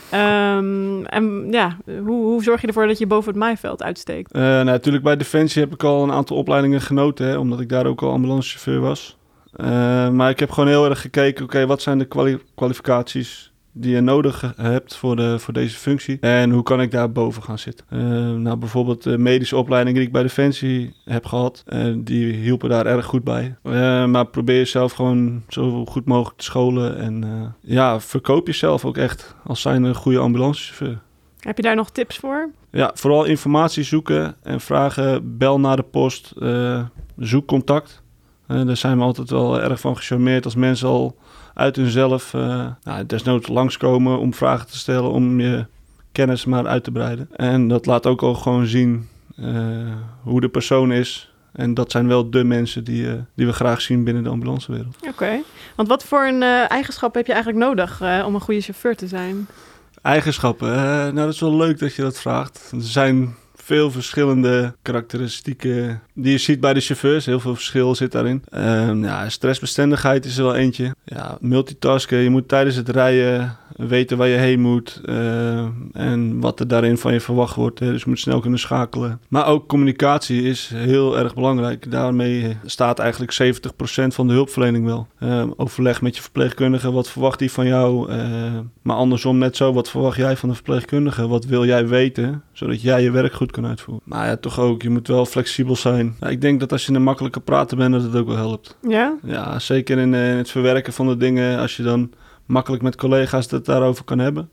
Ehm, 0.09 1.03
en 1.05 1.47
ja, 1.51 1.77
hoe, 1.85 2.23
hoe 2.25 2.43
zorg 2.43 2.61
je 2.61 2.67
ervoor 2.67 2.87
dat 2.87 2.97
je 2.97 3.07
boven 3.07 3.29
het 3.29 3.39
maaiveld 3.39 3.83
uitsteekt? 3.83 4.33
Nou, 4.33 4.63
natuurlijk 4.63 5.03
bij 5.03 5.17
Defensie 5.17 5.61
heb 5.61 5.73
ik 5.73 5.83
al 5.83 6.03
een 6.03 6.11
aantal 6.11 6.37
opleidingen 6.37 6.81
genoten, 6.81 7.27
hè, 7.27 7.37
omdat 7.37 7.59
ik 7.59 7.69
daar 7.69 7.85
ook 7.85 8.01
al 8.01 8.11
ambulancechauffeur 8.11 8.79
was. 8.79 9.17
Maar 10.11 10.29
ik 10.29 10.39
heb 10.39 10.51
gewoon 10.51 10.69
heel 10.69 10.89
erg 10.89 11.01
gekeken, 11.01 11.43
oké, 11.45 11.65
wat 11.65 11.81
zijn 11.81 11.97
de 11.97 12.05
kwali- 12.05 12.41
kwalificaties 12.55 13.52
die 13.73 13.95
je 13.95 14.01
nodig 14.01 14.53
hebt 14.55 14.95
voor, 14.95 15.15
de, 15.15 15.39
voor 15.39 15.53
deze 15.53 15.77
functie? 15.77 16.17
En 16.19 16.51
hoe 16.51 16.63
kan 16.63 16.81
ik 16.81 16.91
daar 16.91 17.11
boven 17.11 17.43
gaan 17.43 17.59
zitten? 17.59 17.85
Eh, 17.89 17.99
nou, 18.31 18.57
bijvoorbeeld 18.57 19.03
de 19.03 19.17
medische 19.17 19.57
opleidingen 19.57 19.99
die 19.99 20.07
ik 20.07 20.13
bij 20.13 20.23
Defensie 20.23 20.95
heb 21.05 21.25
gehad, 21.25 21.63
eh, 21.65 21.93
die 21.97 22.33
hielpen 22.33 22.69
daar 22.69 22.85
erg 22.85 23.05
goed 23.05 23.23
bij. 23.23 23.55
Eh, 23.63 24.05
maar 24.05 24.25
probeer 24.25 24.57
jezelf 24.57 24.91
gewoon 24.91 25.43
zo 25.47 25.85
goed 25.85 26.05
mogelijk 26.05 26.37
te 26.37 26.43
scholen 26.43 26.97
en 26.97 27.23
eh, 27.23 27.71
ja, 27.71 27.99
verkoop 27.99 28.47
jezelf 28.47 28.85
ook 28.85 28.97
echt 28.97 29.35
als 29.43 29.61
zijn 29.61 29.83
een 29.83 29.95
goede 29.95 30.19
ambulancechauffeur. 30.19 31.01
Heb 31.39 31.57
je 31.57 31.63
daar 31.63 31.75
nog 31.75 31.89
tips 31.89 32.17
voor? 32.17 32.49
Ja, 32.71 32.91
vooral 32.93 33.23
informatie 33.23 33.83
zoeken 33.83 34.35
en 34.43 34.61
vragen. 34.61 35.37
Bel 35.37 35.59
naar 35.59 35.75
de 35.75 35.83
post, 35.83 36.33
eh, 36.41 36.83
zoek 37.17 37.47
contact. 37.47 38.01
Eh, 38.47 38.65
daar 38.65 38.77
zijn 38.77 38.97
we 38.97 39.03
altijd 39.03 39.29
wel 39.29 39.61
erg 39.61 39.79
van 39.79 39.97
gecharmeerd 39.97 40.45
als 40.45 40.55
mensen 40.55 40.87
al 40.87 41.15
uit 41.53 41.75
hunzelf 41.75 42.33
eh 42.33 42.65
nou, 42.83 43.05
desnoods 43.05 43.47
langskomen 43.47 44.19
om 44.19 44.33
vragen 44.33 44.67
te 44.67 44.77
stellen, 44.77 45.11
om 45.11 45.39
je 45.39 45.65
kennis 46.11 46.45
maar 46.45 46.67
uit 46.67 46.83
te 46.83 46.91
breiden. 46.91 47.29
En 47.35 47.67
dat 47.67 47.85
laat 47.85 48.05
ook 48.05 48.21
al 48.21 48.33
gewoon 48.33 48.65
zien 48.65 49.09
eh, 49.35 49.45
hoe 50.21 50.41
de 50.41 50.49
persoon 50.49 50.91
is. 50.91 51.31
En 51.51 51.73
dat 51.73 51.91
zijn 51.91 52.07
wel 52.07 52.29
de 52.29 52.43
mensen 52.43 52.83
die, 52.83 53.09
eh, 53.09 53.13
die 53.35 53.45
we 53.45 53.53
graag 53.53 53.81
zien 53.81 54.03
binnen 54.03 54.23
de 54.23 54.29
ambulancewereld. 54.29 54.95
Oké. 55.07 55.41
Want 55.75 55.87
wat 55.87 56.03
voor 56.03 56.25
een 56.25 56.43
eh, 56.43 56.71
eigenschap 56.71 57.15
heb 57.15 57.25
je 57.25 57.33
eigenlijk 57.33 57.65
nodig 57.65 58.01
om 58.01 58.35
een 58.35 58.41
goede 58.41 58.61
chauffeur 58.61 58.95
te 58.95 59.07
zijn? 59.07 59.47
Eigenschappen. 60.01 60.71
nou, 60.77 61.13
dat 61.13 61.33
is 61.33 61.39
wel 61.39 61.55
leuk 61.55 61.79
dat 61.79 61.95
je 61.95 62.01
dat 62.01 62.19
vraagt. 62.19 62.71
Er 62.71 62.81
zijn 62.81 63.35
veel 63.63 63.91
verschillende 63.91 64.73
karakteristieken 64.81 66.01
die 66.13 66.31
je 66.31 66.37
ziet 66.37 66.59
bij 66.59 66.73
de 66.73 66.79
chauffeurs. 66.79 67.25
Heel 67.25 67.39
veel 67.39 67.55
verschil 67.55 67.95
zit 67.95 68.11
daarin. 68.11 68.43
Ehm, 68.51 69.03
ja, 69.03 69.29
stressbestendigheid 69.29 70.25
is 70.25 70.37
er 70.37 70.43
wel 70.43 70.55
eentje. 70.55 70.95
Ja, 71.05 71.37
multitasken. 71.39 72.17
Je 72.17 72.29
moet 72.29 72.47
tijdens 72.47 72.75
het 72.75 72.89
rijden 72.89 73.57
weten 73.75 74.17
waar 74.17 74.27
je 74.27 74.37
heen 74.37 74.61
moet. 74.61 75.01
eh, 75.05 75.65
en 75.93 76.39
wat 76.39 76.59
er 76.59 76.67
daarin 76.67 76.97
van 76.97 77.13
je 77.13 77.19
verwacht 77.19 77.55
wordt. 77.55 77.79
Dus 77.79 78.03
je 78.03 78.09
moet 78.09 78.19
snel 78.19 78.39
kunnen 78.39 78.59
schakelen. 78.59 79.19
Maar 79.27 79.47
ook 79.47 79.67
communicatie 79.67 80.41
is 80.43 80.71
heel 80.75 81.17
erg 81.17 81.33
belangrijk. 81.35 81.91
Daarmee 81.91 82.57
staat 82.65 82.99
eigenlijk 82.99 83.31
70% 83.31 84.13
van 84.13 84.27
de 84.27 84.33
hulpverlening 84.33 84.85
wel. 84.85 85.07
Ehm, 85.19 85.49
overleg 85.55 86.01
met 86.01 86.15
je 86.15 86.21
verpleegkundige. 86.21 86.91
Wat 86.91 87.09
verwacht 87.09 87.39
hij 87.39 87.49
van 87.49 87.67
jou? 87.67 88.11
Maar 88.81 88.95
andersom 88.95 89.37
net 89.37 89.55
zo. 89.55 89.73
Wat 89.73 89.89
verwacht 89.89 90.17
jij 90.17 90.37
van 90.37 90.49
de 90.49 90.55
verpleegkundige? 90.55 91.27
Wat 91.27 91.45
wil 91.45 91.65
jij 91.65 91.87
weten? 91.87 92.43
Zodat 92.51 92.81
jij 92.81 93.03
je 93.03 93.11
werk 93.11 93.33
goed 93.33 93.51
kan 93.53 93.65
uitvoeren. 93.65 94.03
Maar 94.05 94.27
ja, 94.27 94.37
toch 94.37 94.59
ook. 94.59 94.81
Je 94.81 94.89
moet 94.89 95.07
wel 95.07 95.25
flexibel 95.25 95.75
zijn. 95.75 96.15
Ja, 96.19 96.27
ik 96.27 96.41
denk 96.41 96.59
dat 96.59 96.71
als 96.71 96.85
je 96.85 96.93
een 96.93 97.03
makkelijke 97.03 97.39
prater 97.39 97.77
bent, 97.77 97.93
dat 97.93 98.03
het 98.03 98.15
ook 98.15 98.27
wel 98.27 98.35
helpt. 98.35 98.77
Ja? 98.87 99.15
Ja, 99.23 99.59
zeker 99.59 99.97
in, 99.97 100.13
eh, 100.13 100.31
in 100.31 100.37
het 100.37 100.49
verwerken 100.49 100.93
van 100.93 101.07
de 101.07 101.17
dingen. 101.17 101.59
Als 101.59 101.77
je 101.77 101.83
dan 101.83 102.11
makkelijk 102.45 102.83
met 102.83 102.95
collega's 102.95 103.51
het 103.51 103.65
daarover 103.65 104.03
kan 104.03 104.19
hebben. 104.19 104.49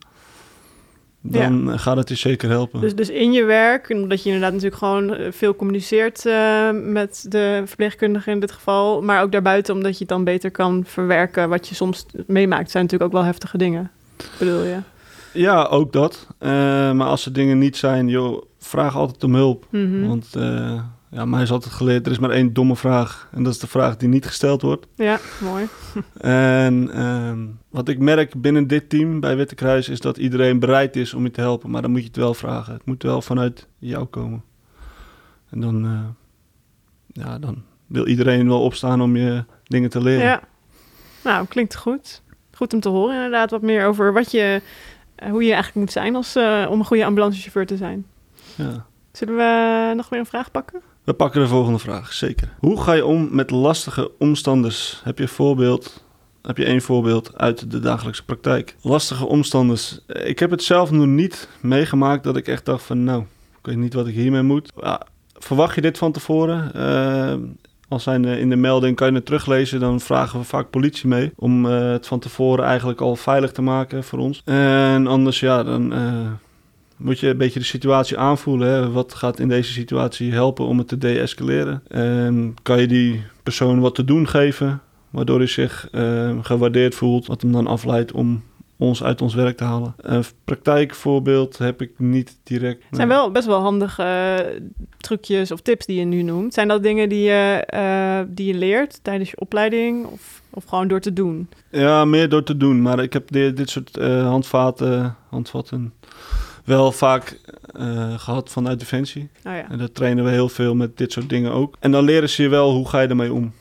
Dan 1.23 1.73
eh, 1.73 1.79
gaat 1.79 1.97
het 1.97 2.09
je 2.09 2.15
zeker 2.15 2.49
helpen. 2.49 2.81
Dus, 2.81 2.95
dus 2.95 3.09
in 3.09 3.33
je 3.33 3.45
werk, 3.45 3.91
omdat 3.91 4.23
je 4.23 4.31
inderdaad 4.31 4.53
natuurlijk 4.53 4.83
gewoon 4.83 5.15
eh, 5.15 5.33
veel 5.33 5.57
communiceert 5.57 6.27
eh, 6.27 6.71
met 6.73 7.27
de 7.29 7.63
verpleegkundige 7.65 8.31
in 8.31 8.41
dit 8.41 8.53
geval, 8.53 9.03
maar 9.03 9.23
ook 9.23 9.33
daarbuiten 9.33 9.75
omdat 9.75 9.93
je 9.93 9.99
het 9.99 10.09
dan 10.09 10.25
beter 10.25 10.51
kan 10.51 10.83
verwerken 10.87 11.49
wat 11.49 11.69
je 11.69 11.75
soms 11.75 12.07
meemaakt, 12.27 12.71
zijn 12.71 12.83
natuurlijk 12.83 13.11
ook 13.11 13.19
wel 13.19 13.27
heftige 13.27 13.59
dingen, 13.59 13.91
bedoel 14.39 14.63
je? 14.63 14.77
Ja, 15.33 15.65
ook 15.65 15.93
dat. 15.93 16.27
Eh, 16.39 16.51
maar 16.93 17.07
als 17.07 17.27
er 17.27 17.33
dingen 17.33 17.59
niet 17.59 17.77
zijn, 17.77 18.09
joh, 18.09 18.43
vraag 18.59 18.97
altijd 18.97 19.25
om 19.25 19.35
hulp. 19.35 19.67
Mhm. 19.71 20.07
Want 20.07 20.35
eh, 20.37 20.81
ja, 21.11 21.25
mij 21.25 21.43
is 21.43 21.51
altijd 21.51 21.73
geleerd, 21.73 22.07
er 22.07 22.13
is 22.13 22.19
maar 22.19 22.31
één 22.31 22.53
domme 22.53 22.77
vraag. 22.77 23.29
En 23.33 23.43
dat 23.43 23.53
is 23.53 23.59
de 23.59 23.67
vraag 23.67 23.97
die 23.97 24.09
niet 24.09 24.27
gesteld 24.27 24.63
wordt. 24.63 24.87
Ja, 24.95 25.19
mooi. 25.41 25.69
En 26.21 26.91
ehm, 26.93 27.39
wat 27.69 27.89
ik 27.89 27.99
merk 27.99 28.41
binnen 28.41 28.67
dit 28.67 28.89
team 28.89 29.21
bij 29.21 29.37
Witte 29.37 29.55
Kruis 29.55 29.89
is 29.89 30.01
dat 30.01 30.17
iedereen 30.17 30.59
bereid 30.59 30.97
is 30.97 31.15
om 31.15 31.23
je 31.23 31.31
te 31.31 31.41
helpen. 31.41 31.71
Maar 31.71 31.83
dan 31.83 31.91
moet 31.91 32.01
je 32.01 32.07
het 32.07 32.17
wel 32.17 32.35
vragen. 32.35 32.73
Het 32.73 32.87
moet 32.87 33.03
wel 33.03 33.23
vanuit 33.23 33.67
jou 33.79 34.05
komen. 34.05 34.43
En 35.51 35.61
dan, 35.61 35.85
eh, 35.85 37.23
ja, 37.25 37.39
dan 37.39 37.63
wil 37.87 38.07
iedereen 38.07 38.49
wel 38.49 38.63
opstaan 38.63 39.01
om 39.01 39.17
je 39.17 39.45
dingen 39.65 39.91
te 39.91 40.03
leren. 40.03 40.25
Ja, 40.25 40.43
nou, 41.25 41.47
klinkt 41.47 41.77
goed. 41.77 42.23
Goed 42.53 42.73
om 42.73 42.81
te 42.81 42.89
horen 42.89 43.15
inderdaad 43.15 43.51
wat 43.51 43.63
meer 43.63 43.87
over 43.87 44.13
wat 44.13 44.31
je, 44.31 44.63
hoe 45.31 45.43
je 45.45 45.53
eigenlijk 45.53 45.75
moet 45.75 45.93
zijn 45.93 46.17
als, 46.17 46.37
eh, 46.37 46.67
om 46.71 46.79
een 46.79 46.85
goede 46.87 47.05
ambulancechauffeur 47.05 47.67
te 47.67 47.77
zijn. 47.77 48.07
Ja. 48.55 48.87
Zullen 49.13 49.37
we 49.37 49.93
nog 49.97 50.09
weer 50.09 50.19
een 50.21 50.27
vraag 50.27 50.51
pakken? 50.51 50.81
We 51.05 51.13
pakken 51.13 51.41
de 51.41 51.49
volgende 51.49 51.79
vraag, 51.79 52.13
zeker. 52.13 52.49
Hoe 52.59 52.81
ga 52.81 52.93
je 52.93 53.05
om 53.07 53.29
met 53.31 53.51
lastige 53.51 54.11
omstanders? 54.19 55.01
Heb 55.05 55.17
je 55.17 55.23
een 55.23 55.29
voorbeeld? 55.29 56.05
Heb 56.43 56.57
je 56.57 56.65
één 56.65 56.83
voorbeeld 56.83 57.39
uit 57.39 57.71
de 57.71 57.79
dagelijkse 57.81 58.25
praktijk? 58.25 58.77
Lastige 58.83 59.27
omstanders. 59.27 60.01
Eh, 60.07 60.29
Ik 60.29 60.39
heb 60.39 60.51
het 60.51 60.63
zelf 60.63 60.91
nog 60.91 61.07
niet 61.07 61.49
meegemaakt 61.61 62.25
dat 62.25 62.37
ik 62.37 62.49
echt 62.49 62.65
dacht 62.65 62.85
van 62.85 63.05
nou, 63.05 63.21
ik 63.59 63.67
weet 63.67 63.77
niet 63.77 63.95
wat 63.95 64.07
ik 64.07 64.15
hiermee 64.15 64.43
moet. 64.43 64.73
Ja, 64.81 65.01
verwacht 65.39 65.75
je 65.75 65.81
dit 65.81 65.99
van 65.99 66.13
tevoren? 66.13 66.75
Eh, 66.75 67.35
als 67.91 68.03
zijn 68.03 68.25
in 68.25 68.49
de 68.51 68.57
melding 68.57 68.97
kan 68.97 69.09
je 69.09 69.15
het 69.15 69.25
teruglezen, 69.27 69.81
dan 69.81 70.01
vragen 70.01 70.39
we 70.39 70.45
vaak 70.45 70.71
politie 70.71 71.09
mee 71.09 71.33
om 71.37 71.67
eh, 71.67 71.91
het 71.91 72.07
van 72.07 72.19
tevoren 72.19 72.65
eigenlijk 72.65 73.01
al 73.01 73.17
veilig 73.17 73.53
te 73.53 73.63
maken 73.63 74.05
voor 74.05 74.19
ons. 74.19 74.43
En 74.45 75.07
anders 75.07 75.41
ja, 75.41 75.63
dan 75.63 75.93
eh, 75.93 76.31
moet 76.97 77.19
je 77.19 77.29
een 77.29 77.37
beetje 77.37 77.59
de 77.59 77.65
situatie 77.65 78.19
aanvoelen. 78.19 78.93
Wat 78.93 79.15
gaat 79.15 79.39
in 79.39 79.49
deze 79.49 79.73
situatie 79.73 80.33
helpen 80.33 80.67
om 80.67 80.79
het 80.79 80.89
te 80.89 80.99
deescaleren? 80.99 81.83
En 81.89 82.55
kan 82.63 82.81
je 82.81 82.87
die 82.87 83.25
persoon 83.43 83.81
wat 83.81 83.95
te 83.95 84.05
doen 84.05 84.29
geven, 84.29 84.81
waardoor 85.11 85.39
hij 85.39 85.47
zich 85.47 85.89
eh, 85.93 86.39
gewaardeerd 86.43 86.95
voelt, 86.95 87.27
wat 87.27 87.43
hem 87.43 87.53
dan 87.53 87.67
afleidt 87.67 88.13
om 88.13 88.43
ons 88.81 89.03
uit 89.03 89.23
ons 89.23 89.35
werk 89.35 89.57
te 89.57 89.65
halen. 89.65 89.95
Een 89.97 90.25
praktijkvoorbeeld 90.45 91.59
heb 91.59 91.83
ik 91.83 91.91
niet 91.97 92.39
direct. 92.43 92.83
Het 92.87 92.97
zijn 92.97 93.09
wel 93.09 93.31
best 93.31 93.47
wel 93.47 93.61
handige 93.61 94.03
eh, 94.03 94.61
trucjes 94.97 95.51
of 95.51 95.61
tips 95.61 95.87
die 95.87 95.99
je 95.99 96.05
nu 96.05 96.23
noemt. 96.23 96.55
Zijn 96.55 96.69
dat 96.69 96.83
dingen 96.83 97.09
die 97.09 97.23
je, 97.23 97.65
eh, 97.67 98.21
die 98.29 98.47
je 98.47 98.59
leert 98.59 98.99
tijdens 99.03 99.31
je 99.31 99.41
opleiding 99.41 100.07
of, 100.07 100.43
of 100.51 100.65
gewoon 100.65 100.89
door 100.89 101.01
te 101.01 101.13
doen? 101.13 101.49
Ja, 101.71 102.05
meer 102.05 102.29
door 102.29 102.43
te 102.43 102.57
doen. 102.57 102.83
Maar 102.83 102.99
ik 103.03 103.13
heb 103.13 103.31
dit, 103.31 103.57
dit 103.57 103.71
soort 103.71 103.97
eh, 103.97 104.27
handvaten, 104.27 105.17
handvatten 105.29 105.93
wel 106.65 106.93
vaak 106.93 107.41
eh, 107.73 108.19
gehad 108.19 108.51
vanuit 108.51 108.79
Defensie. 108.79 109.29
Oh 109.45 109.53
ja. 109.53 109.71
En 109.71 109.79
daar 109.79 109.93
trainen 109.93 110.25
we 110.25 110.31
heel 110.31 110.49
veel 110.49 110.75
met 110.75 110.97
dit 110.97 111.13
soort 111.13 111.29
dingen 111.29 111.53
ook. 111.53 111.77
En 111.81 111.91
dan 111.91 112.05
leren 112.05 112.29
ze 112.29 112.43
je 112.43 112.49
wel 112.49 112.73
hoe 112.73 112.89
ga 112.89 113.01
je 113.01 113.09
ermee 113.09 113.33
om. 113.33 113.53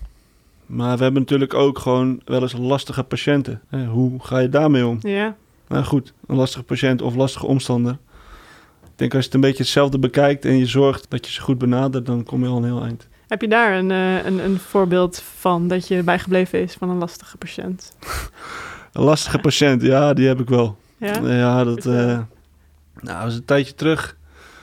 Maar 0.69 0.97
we 0.97 1.03
hebben 1.03 1.21
natuurlijk 1.21 1.53
ook 1.53 1.79
gewoon 1.79 2.21
wel 2.25 2.41
eens 2.41 2.53
lastige 2.57 3.03
patiënten. 3.03 3.61
Hè, 3.69 3.85
Hoe 3.85 4.23
ga 4.23 4.39
je 4.39 4.49
daarmee 4.49 4.85
om? 4.88 4.97
Ja, 5.01 5.35
Nou 5.67 5.83
goed, 5.83 6.13
een 6.27 6.35
lastige 6.35 6.63
patiënt 6.63 7.01
of 7.01 7.15
lastige 7.15 7.45
omstander. 7.45 7.97
Ik 8.83 8.89
denk 8.95 9.13
als 9.13 9.19
je 9.21 9.25
het 9.25 9.33
een 9.35 9.49
beetje 9.49 9.63
hetzelfde 9.63 9.99
bekijkt 9.99 10.45
en 10.45 10.57
je 10.57 10.65
zorgt 10.65 11.05
dat 11.09 11.25
je 11.25 11.31
ze 11.31 11.41
goed 11.41 11.57
benadert, 11.57 12.05
dan 12.05 12.23
kom 12.23 12.43
je 12.43 12.49
al 12.49 12.57
een 12.57 12.63
heel 12.63 12.83
eind. 12.83 13.07
Heb 13.27 13.41
je 13.41 13.47
daar 13.47 13.77
een, 13.77 13.91
eh, 13.91 14.25
een, 14.25 14.43
een 14.43 14.59
voorbeeld 14.59 15.21
van 15.38 15.67
dat 15.67 15.88
je 15.88 16.03
bijgebleven 16.03 16.61
is 16.61 16.73
van 16.73 16.89
een 16.89 16.97
lastige 16.97 17.38
patiënt? 17.38 17.95
Een 18.93 19.03
lastige 19.03 19.39
patiënt, 19.39 19.81
ja, 19.81 20.13
die 20.13 20.27
heb 20.27 20.39
ik 20.39 20.49
wel. 20.49 20.77
Ja? 20.97 21.19
Ja, 21.19 21.63
dat 21.63 21.85
eh 21.85 22.19
nou, 22.99 23.27
is 23.27 23.35
een 23.35 23.45
tijdje 23.45 23.75
terug. 23.75 24.17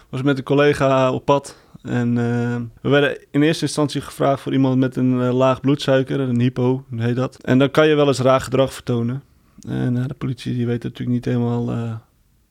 was 0.08 0.22
met 0.22 0.38
een 0.38 0.44
collega 0.44 1.12
op 1.12 1.24
pad. 1.24 1.56
En 1.86 2.18
eh, 2.18 2.56
we 2.80 2.88
werden 2.88 3.18
in 3.30 3.42
eerste 3.42 3.64
instantie 3.64 4.00
gevraagd 4.00 4.42
voor 4.42 4.52
iemand 4.52 4.78
met 4.78 4.96
een 4.96 5.22
eh, 5.22 5.34
laag 5.34 5.60
bloedsuiker, 5.60 6.20
een 6.20 6.40
hypo, 6.40 6.84
heet 6.96 7.16
dat. 7.16 7.36
En 7.42 7.58
dan 7.58 7.70
kan 7.70 7.88
je 7.88 7.94
wel 7.94 8.06
eens 8.06 8.18
raar 8.18 8.40
gedrag 8.40 8.72
vertonen. 8.72 9.22
En 9.68 9.96
eh, 9.96 10.06
de 10.06 10.14
politie 10.14 10.54
die 10.54 10.66
weet 10.66 10.82
natuurlijk 10.82 11.10
niet 11.10 11.24
helemaal, 11.24 12.00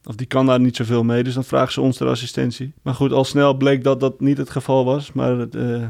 of 0.03 0.15
die 0.15 0.27
kan 0.27 0.45
daar 0.45 0.59
niet 0.59 0.75
zoveel 0.75 1.03
mee, 1.03 1.23
dus 1.23 1.33
dan 1.33 1.43
vragen 1.43 1.73
ze 1.73 1.81
ons 1.81 1.97
ter 1.97 2.07
assistentie. 2.07 2.73
Maar 2.81 2.93
goed, 2.93 3.11
al 3.11 3.23
snel 3.23 3.53
bleek 3.53 3.83
dat 3.83 3.99
dat 3.99 4.19
niet 4.19 4.37
het 4.37 4.49
geval 4.49 4.85
was, 4.85 5.11
maar 5.11 5.49
de 5.49 5.89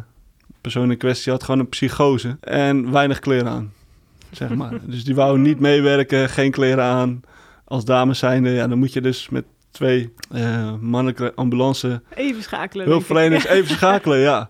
persoon 0.61 0.91
in 0.91 0.97
kwestie 0.97 1.31
had 1.31 1.43
gewoon 1.43 1.59
een 1.59 1.69
psychose 1.69 2.37
en 2.39 2.91
weinig 2.91 3.19
kleren 3.19 3.51
aan, 3.51 3.73
zeg 4.31 4.55
maar. 4.55 4.79
dus 4.87 5.03
die 5.03 5.15
wou 5.15 5.39
niet 5.39 5.59
meewerken, 5.59 6.29
geen 6.29 6.51
kleren 6.51 6.83
aan. 6.83 7.21
Als 7.63 7.85
dames 7.85 8.19
zijnde, 8.19 8.49
ja, 8.49 8.67
dan 8.67 8.77
moet 8.77 8.93
je 8.93 9.01
dus 9.01 9.29
met 9.29 9.45
twee 9.75 10.13
eh, 10.31 10.73
mannelijke 10.79 11.31
ambulance 11.35 12.01
Even 12.13 12.43
schakelen. 12.43 12.85
hulpverleners 12.85 13.45
even 13.45 13.75
schakelen, 13.75 14.17
ja. 14.19 14.49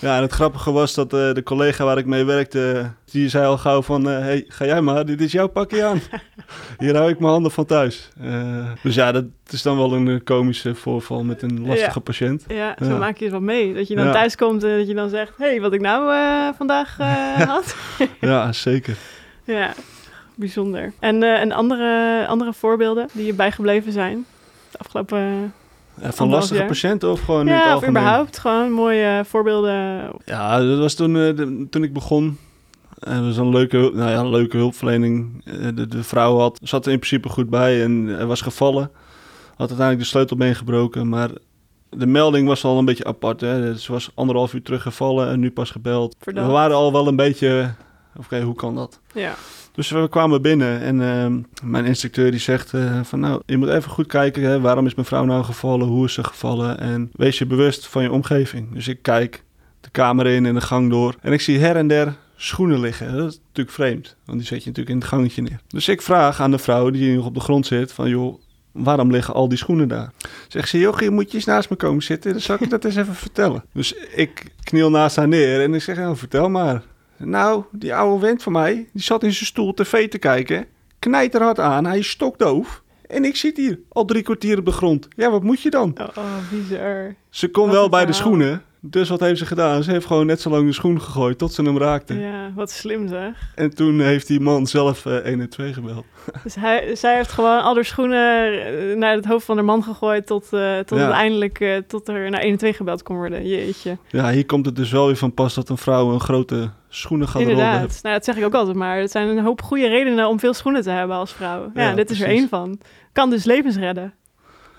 Ja, 0.00 0.16
en 0.16 0.22
het 0.22 0.32
grappige 0.32 0.72
was 0.72 0.94
dat 0.94 1.12
eh, 1.12 1.32
de 1.32 1.42
collega 1.42 1.84
waar 1.84 1.98
ik 1.98 2.06
mee 2.06 2.24
werkte, 2.24 2.90
die 3.04 3.28
zei 3.28 3.46
al 3.46 3.58
gauw 3.58 3.82
van... 3.82 4.08
eh, 4.10 4.18
hey, 4.18 4.44
ga 4.48 4.64
jij 4.64 4.80
maar, 4.80 5.04
dit 5.06 5.20
is 5.20 5.32
jouw 5.32 5.46
pakje 5.48 5.84
aan. 5.84 6.00
Hier 6.78 6.96
hou 6.96 7.10
ik 7.10 7.18
mijn 7.18 7.32
handen 7.32 7.50
van 7.52 7.64
thuis. 7.64 8.08
Eh, 8.20 8.70
dus 8.82 8.94
ja, 8.94 9.12
dat 9.12 9.24
is 9.50 9.62
dan 9.62 9.76
wel 9.76 9.92
een 9.92 10.24
komische 10.24 10.74
voorval 10.74 11.24
met 11.24 11.42
een 11.42 11.60
lastige 11.66 11.90
Ja. 11.94 12.00
patiënt. 12.00 12.44
Ja, 12.48 12.76
zo 12.78 12.84
Ja. 12.84 12.96
maak 12.96 13.16
je 13.16 13.24
eens 13.24 13.32
wat 13.32 13.42
mee. 13.42 13.74
Dat 13.74 13.88
je 13.88 13.94
dan 13.96 14.04
Ja. 14.06 14.12
thuis 14.12 14.36
komt 14.36 14.64
en 14.64 14.78
dat 14.78 14.86
je 14.88 14.94
dan 14.94 15.08
zegt... 15.08 15.32
Hé, 15.36 15.46
hey, 15.46 15.60
wat 15.60 15.72
ik 15.72 15.80
nou 15.80 16.12
eh, 16.14 16.48
vandaag 16.56 16.96
eh, 16.98 17.40
had. 17.54 17.76
Ja, 18.20 18.52
zeker. 18.52 18.96
ja, 19.44 19.72
bijzonder. 20.34 20.92
En, 20.98 21.22
eh, 21.22 21.40
en 21.40 21.52
andere, 21.52 22.26
andere 22.26 22.52
voorbeelden 22.52 23.08
die 23.12 23.26
je 23.26 23.34
bijgebleven 23.34 23.92
zijn? 23.92 24.26
De 24.70 24.78
afgelopen... 24.78 25.52
Eh, 26.00 26.10
van 26.10 26.28
lastige 26.28 26.58
jaar? 26.58 26.66
patiënten 26.68 27.10
of 27.10 27.20
gewoon 27.20 27.48
in 27.48 27.54
het 27.54 27.64
ja, 27.64 27.76
of 27.76 27.88
überhaupt. 27.88 28.38
Gewoon 28.38 28.70
mooie 28.70 29.22
voorbeelden. 29.26 30.08
Ja, 30.24 30.60
dat 30.60 30.78
was 30.78 30.94
toen, 30.94 31.16
eh, 31.16 31.36
de- 31.36 31.66
toen 31.70 31.82
ik 31.82 31.92
begon. 31.92 32.38
En 32.98 33.16
dat 33.16 33.24
was 33.24 33.36
een 33.36 33.48
leuke, 33.48 33.76
nou 33.94 34.10
ja, 34.10 34.18
een 34.18 34.30
leuke 34.30 34.56
hulpverlening. 34.56 35.42
Eh, 35.44 35.52
De, 35.74 35.86
de 35.88 36.02
vrouw 36.02 36.38
had, 36.38 36.58
zat 36.62 36.86
er 36.86 36.92
in 36.92 36.98
principe 36.98 37.28
goed 37.28 37.50
bij 37.50 37.82
en 37.82 38.26
was 38.26 38.40
gevallen. 38.40 38.90
Had 39.48 39.68
uiteindelijk 39.68 39.98
de 39.98 40.04
sleutelbeen 40.04 40.54
gebroken, 40.54 41.08
maar 41.08 41.28
de 41.90 42.06
melding 42.06 42.48
was 42.48 42.64
al 42.64 42.78
een 42.78 42.84
beetje 42.84 43.04
apart. 43.04 43.40
Hè. 43.40 43.78
Ze 43.78 43.92
was 43.92 44.10
anderhalf 44.14 44.54
uur 44.54 44.62
teruggevallen 44.62 45.28
en 45.28 45.40
nu 45.40 45.50
pas 45.50 45.70
gebeld. 45.70 46.16
Verdacht. 46.20 46.46
We 46.46 46.52
waren 46.52 46.76
al 46.76 46.92
wel 46.92 47.06
een 47.08 47.16
beetje, 47.16 47.74
oké, 48.18 48.42
hoe 48.42 48.54
kan 48.54 48.74
dat? 48.74 49.00
Ja, 49.14 49.34
Dus 49.72 49.90
we 49.90 50.08
kwamen 50.08 50.42
binnen 50.42 50.80
en 50.80 51.02
ehm, 51.02 51.40
mijn 51.70 51.84
instructeur 51.84 52.30
die 52.30 52.40
zegt 52.40 52.74
eh, 52.74 53.00
van 53.02 53.20
nou, 53.20 53.42
je 53.46 53.56
moet 53.56 53.68
even 53.68 53.90
goed 53.90 54.06
kijken, 54.06 54.42
hè, 54.42 54.60
waarom 54.60 54.86
is 54.86 54.94
mijn 54.94 55.06
vrouw 55.06 55.24
nou 55.24 55.44
gevallen, 55.44 55.86
hoe 55.86 56.04
is 56.04 56.12
ze 56.12 56.24
gevallen 56.24 56.78
en 56.78 57.10
wees 57.12 57.38
je 57.38 57.46
bewust 57.46 57.86
van 57.86 58.02
je 58.02 58.12
omgeving. 58.12 58.72
Dus 58.72 58.88
ik 58.88 59.02
kijk 59.02 59.42
de 59.80 59.90
kamer 59.90 60.26
in 60.26 60.46
en 60.46 60.54
de 60.54 60.60
gang 60.60 60.90
door 60.90 61.14
en 61.20 61.32
ik 61.32 61.40
zie 61.40 61.58
her 61.58 61.76
en 61.76 61.88
der 61.88 62.16
schoenen 62.36 62.80
liggen. 62.80 63.16
Dat 63.16 63.30
is 63.30 63.40
natuurlijk 63.46 63.76
vreemd, 63.76 64.16
want 64.24 64.38
die 64.38 64.46
zet 64.46 64.62
je 64.62 64.68
natuurlijk 64.68 64.94
in 64.94 65.00
het 65.00 65.08
gangetje 65.08 65.42
neer. 65.42 65.60
Dus 65.68 65.88
ik 65.88 66.02
vraag 66.02 66.40
aan 66.40 66.50
de 66.50 66.58
vrouw 66.58 66.90
die 66.90 67.16
nog 67.16 67.26
op 67.26 67.34
de 67.34 67.40
grond 67.40 67.66
zit 67.66 67.92
van 67.92 68.08
joh, 68.08 68.40
waarom 68.72 69.10
liggen 69.10 69.34
al 69.34 69.48
die 69.48 69.58
schoenen 69.58 69.88
daar? 69.88 70.12
Zegt 70.48 70.68
ze, 70.68 70.78
joh, 70.78 71.08
moet 71.08 71.30
je 71.30 71.36
eens 71.36 71.46
naast 71.46 71.70
me 71.70 71.76
komen 71.76 72.02
zitten, 72.02 72.32
dan 72.32 72.40
zal 72.40 72.54
ik 72.54 72.60
je 72.60 72.68
dat 72.68 72.84
eens 72.84 72.96
even 72.96 73.14
vertellen. 73.14 73.64
Dus 73.72 73.92
ik 74.14 74.44
kniel 74.62 74.90
naast 74.90 75.16
haar 75.16 75.28
neer 75.28 75.62
en 75.62 75.74
ik 75.74 75.82
zeg, 75.82 75.96
nou, 75.96 76.16
vertel 76.16 76.48
maar. 76.48 76.82
Nou, 77.18 77.64
die 77.72 77.94
oude 77.94 78.26
vent 78.26 78.42
van 78.42 78.52
mij, 78.52 78.88
die 78.92 79.02
zat 79.02 79.22
in 79.22 79.32
zijn 79.32 79.46
stoel 79.46 79.74
tv 79.74 80.08
te 80.08 80.18
kijken. 80.18 80.66
Knijt 80.98 81.34
er 81.34 81.42
hard 81.42 81.60
aan, 81.60 81.84
hij 81.84 81.98
is 81.98 82.08
stokdoof. 82.10 82.82
En 83.06 83.24
ik 83.24 83.36
zit 83.36 83.56
hier, 83.56 83.78
al 83.88 84.04
drie 84.04 84.22
kwartier 84.22 84.58
op 84.58 84.64
de 84.64 84.72
grond. 84.72 85.08
Ja, 85.16 85.30
wat 85.30 85.42
moet 85.42 85.60
je 85.62 85.70
dan? 85.70 85.94
oh, 86.00 86.06
oh 86.16 86.24
bizar. 86.50 87.14
Ze 87.30 87.48
kon 87.48 87.66
Wat 87.66 87.74
wel 87.74 87.88
bij 87.88 88.06
de 88.06 88.12
schoenen. 88.12 88.62
Dus 88.80 89.08
wat 89.08 89.20
heeft 89.20 89.38
ze 89.38 89.46
gedaan? 89.46 89.82
Ze 89.82 89.90
heeft 89.90 90.06
gewoon 90.06 90.26
net 90.26 90.40
zo 90.40 90.50
lang 90.50 90.66
de 90.66 90.72
schoen 90.72 91.00
gegooid 91.00 91.38
tot 91.38 91.52
ze 91.52 91.62
hem 91.62 91.78
raakte. 91.78 92.14
Ja, 92.14 92.52
wat 92.54 92.70
slim 92.70 93.08
zeg. 93.08 93.52
En 93.54 93.74
toen 93.74 94.00
heeft 94.00 94.26
die 94.26 94.40
man 94.40 94.66
zelf 94.66 95.06
eh 95.06 95.24
112 95.24 95.74
gebeld. 95.74 96.04
Dus 96.42 96.54
hij, 96.54 96.94
zij 96.96 97.16
heeft 97.16 97.32
gewoon 97.32 97.62
al 97.62 97.74
haar 97.74 97.84
schoenen 97.84 98.52
eh, 98.90 98.96
naar 98.96 99.14
het 99.14 99.24
hoofd 99.24 99.44
van 99.44 99.56
haar 99.56 99.64
man 99.64 99.82
gegooid... 99.82 100.26
tot, 100.26 100.52
eh, 100.52 100.78
tot 100.78 100.98
Ja. 100.98 101.04
uiteindelijk 101.04 101.60
eh, 101.60 101.76
tot 101.86 102.08
er 102.08 102.30
naar 102.30 102.40
112 102.42 102.76
gebeld 102.76 103.02
kon 103.02 103.16
worden. 103.16 103.46
Jeetje. 103.48 103.98
Ja, 104.08 104.30
hier 104.30 104.46
komt 104.46 104.66
het 104.66 104.76
dus 104.76 104.90
wel 104.92 105.06
weer 105.06 105.16
van 105.16 105.34
pas 105.34 105.54
dat 105.54 105.68
een 105.68 105.78
vrouw 105.78 106.12
een 106.12 106.20
grote 106.20 106.70
schoenengarderobe 106.96 107.50
Inderdaad. 107.60 107.80
heeft. 107.80 108.02
Nou, 108.02 108.14
dat 108.14 108.24
zeg 108.24 108.36
ik 108.36 108.44
ook 108.44 108.54
altijd 108.54 108.76
maar. 108.76 108.98
Het 108.98 109.10
zijn 109.10 109.28
een 109.28 109.44
hoop 109.44 109.62
goede 109.62 109.88
redenen 109.88 110.28
om 110.28 110.38
veel 110.38 110.54
schoenen 110.54 110.82
te 110.82 110.90
hebben 110.90 111.16
als 111.16 111.32
vrouw. 111.32 111.70
Ja, 111.74 111.82
Ja, 111.88 111.94
dit 111.94 112.10
is 112.10 112.20
er 112.20 112.28
één 112.28 112.48
van. 112.48 112.80
Kan 113.12 113.30
dus 113.30 113.44
levens 113.44 113.76
redden. 113.76 114.14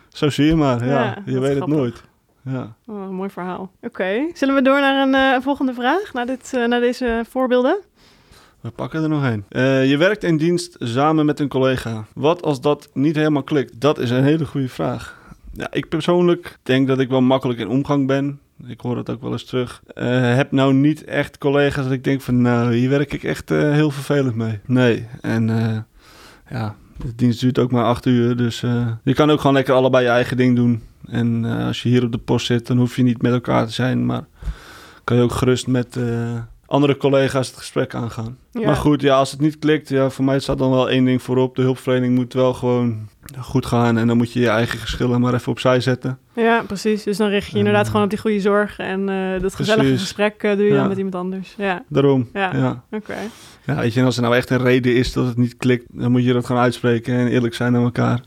Zo 0.09 0.29
zie 0.29 0.45
je 0.45 0.55
maar, 0.55 0.85
ja. 0.85 1.03
Ja, 1.03 1.17
je 1.25 1.39
weet 1.39 1.55
grappig. 1.55 1.75
het 1.75 1.77
nooit. 1.77 2.03
Ja. 2.43 2.75
Oh, 2.85 3.09
mooi 3.09 3.29
verhaal. 3.29 3.71
Oké, 3.81 4.29
zullen 4.33 4.55
we 4.55 4.61
door 4.61 4.79
naar 4.79 5.07
een 5.07 5.15
eh, 5.15 5.41
volgende 5.43 5.73
vraag? 5.73 6.13
Naar, 6.13 6.25
dit, 6.25 6.51
naar 6.67 6.79
deze 6.79 7.23
voorbeelden? 7.29 7.79
We 8.61 8.69
pakken 8.69 9.03
er 9.03 9.09
nog 9.09 9.23
een. 9.23 9.45
Eh, 9.49 9.89
je 9.89 9.97
werkt 9.97 10.23
in 10.23 10.37
dienst 10.37 10.75
samen 10.79 11.25
met 11.25 11.39
een 11.39 11.47
collega. 11.47 12.05
Wat 12.13 12.41
als 12.43 12.61
dat 12.61 12.89
niet 12.93 13.15
helemaal 13.15 13.43
klikt? 13.43 13.81
Dat 13.81 13.99
is 13.99 14.09
een 14.09 14.23
hele 14.23 14.45
goede 14.45 14.69
vraag. 14.69 15.17
Ja, 15.53 15.67
ik 15.71 15.89
persoonlijk 15.89 16.57
denk 16.63 16.87
dat 16.87 16.99
ik 16.99 17.09
wel 17.09 17.21
makkelijk 17.21 17.59
in 17.59 17.67
omgang 17.67 18.07
ben. 18.07 18.39
Ik 18.65 18.81
hoor 18.81 18.97
het 18.97 19.09
ook 19.09 19.21
wel 19.21 19.31
eens 19.31 19.45
terug. 19.45 19.81
Eh, 19.93 20.35
heb 20.35 20.51
nou 20.51 20.73
niet 20.73 21.03
echt 21.03 21.37
collega's 21.37 21.83
dat 21.83 21.93
ik 21.93 22.03
denk 22.03 22.21
van... 22.21 22.41
nou, 22.41 22.73
hier 22.73 22.89
werk 22.89 23.13
ik 23.13 23.23
echt 23.23 23.51
eh, 23.51 23.71
heel 23.71 23.91
vervelend 23.91 24.35
mee. 24.35 24.59
Nee, 24.65 25.07
en 25.21 25.49
eh, 25.49 25.77
ja, 26.49 26.75
de 26.97 27.15
dienst 27.15 27.39
duurt 27.39 27.59
ook 27.59 27.71
maar 27.71 27.83
acht 27.83 28.05
uur. 28.05 28.35
Dus 28.35 28.59
je 29.03 29.13
kan 29.13 29.29
ook 29.29 29.39
gewoon 29.39 29.55
lekker 29.55 29.73
allebei 29.73 30.03
je 30.03 30.09
eigen 30.09 30.37
ding 30.37 30.55
doen. 30.55 30.83
En 31.05 31.45
als 31.45 31.83
je 31.83 31.89
hier 31.89 32.03
op 32.03 32.11
de 32.11 32.17
post 32.17 32.45
zit, 32.45 32.67
dan 32.67 32.77
hoef 32.77 32.95
je 32.95 33.03
niet 33.03 33.21
met 33.21 33.31
elkaar 33.31 33.65
te 33.65 33.73
zijn. 33.73 34.05
Maar 34.05 34.25
kan 35.03 35.17
je 35.17 35.23
ook 35.23 35.31
gerust 35.31 35.67
met 35.67 35.99
andere 36.67 36.97
collega's 36.97 37.47
het 37.47 37.57
gesprek 37.57 37.93
aangaan. 37.95 38.37
Ja. 38.51 38.65
Maar 38.65 38.75
goed, 38.75 39.01
ja, 39.01 39.15
als 39.17 39.31
het 39.31 39.39
niet 39.39 39.59
klikt, 39.59 39.89
ja, 39.89 40.09
voor 40.09 40.25
mij 40.25 40.39
staat 40.39 40.57
dan 40.57 40.69
wel 40.71 40.89
één 40.89 41.05
ding 41.05 41.21
voorop. 41.21 41.55
De 41.55 41.61
hulpverlening 41.61 42.15
moet 42.15 42.33
wel 42.33 42.53
gewoon 42.53 43.07
goed 43.39 43.65
gaan. 43.65 43.97
En 43.97 44.07
dan 44.07 44.17
moet 44.17 44.31
je 44.33 44.39
je 44.39 44.49
eigen 44.49 44.79
geschillen 44.79 45.21
maar 45.21 45.33
even 45.33 45.51
opzij 45.51 45.79
zetten. 45.79 46.17
Ja, 46.35 46.61
precies. 46.67 47.03
Dus 47.03 47.17
dan 47.17 47.29
richt 47.29 47.45
je 47.45 47.51
je 47.51 47.57
inderdaad 47.57 47.87
gewoon 47.87 48.03
op 48.03 48.09
die 48.09 48.19
goede 48.19 48.39
zorg. 48.39 48.79
En 48.79 49.09
eh, 49.09 49.41
dat 49.41 49.55
gezellige 49.55 49.83
precies. 49.87 50.01
gesprek 50.07 50.43
eh, 50.43 50.51
doe 50.55 50.65
je 50.65 50.71
Ja. 50.71 50.77
dan 50.77 50.87
met 50.87 50.97
iemand 50.97 51.15
anders. 51.15 51.53
Ja, 51.57 51.83
Daarom. 51.89 52.29
Ja. 52.33 52.55
Ja. 52.55 52.83
oké. 52.91 53.15
Ja, 53.65 53.75
weet 53.75 53.93
je, 53.93 53.99
en 53.99 54.05
als 54.05 54.15
er 54.15 54.21
nou 54.21 54.35
echt 54.35 54.49
een 54.49 54.57
reden 54.61 54.95
is 54.95 55.13
dat 55.13 55.25
het 55.27 55.37
niet 55.37 55.57
klikt, 55.57 55.85
dan 55.91 56.11
moet 56.11 56.23
je 56.23 56.33
dat 56.33 56.45
gewoon 56.45 56.61
uitspreken 56.61 57.13
en 57.15 57.27
eerlijk 57.27 57.53
zijn 57.53 57.71
naar 57.71 57.83
elkaar. 57.83 58.21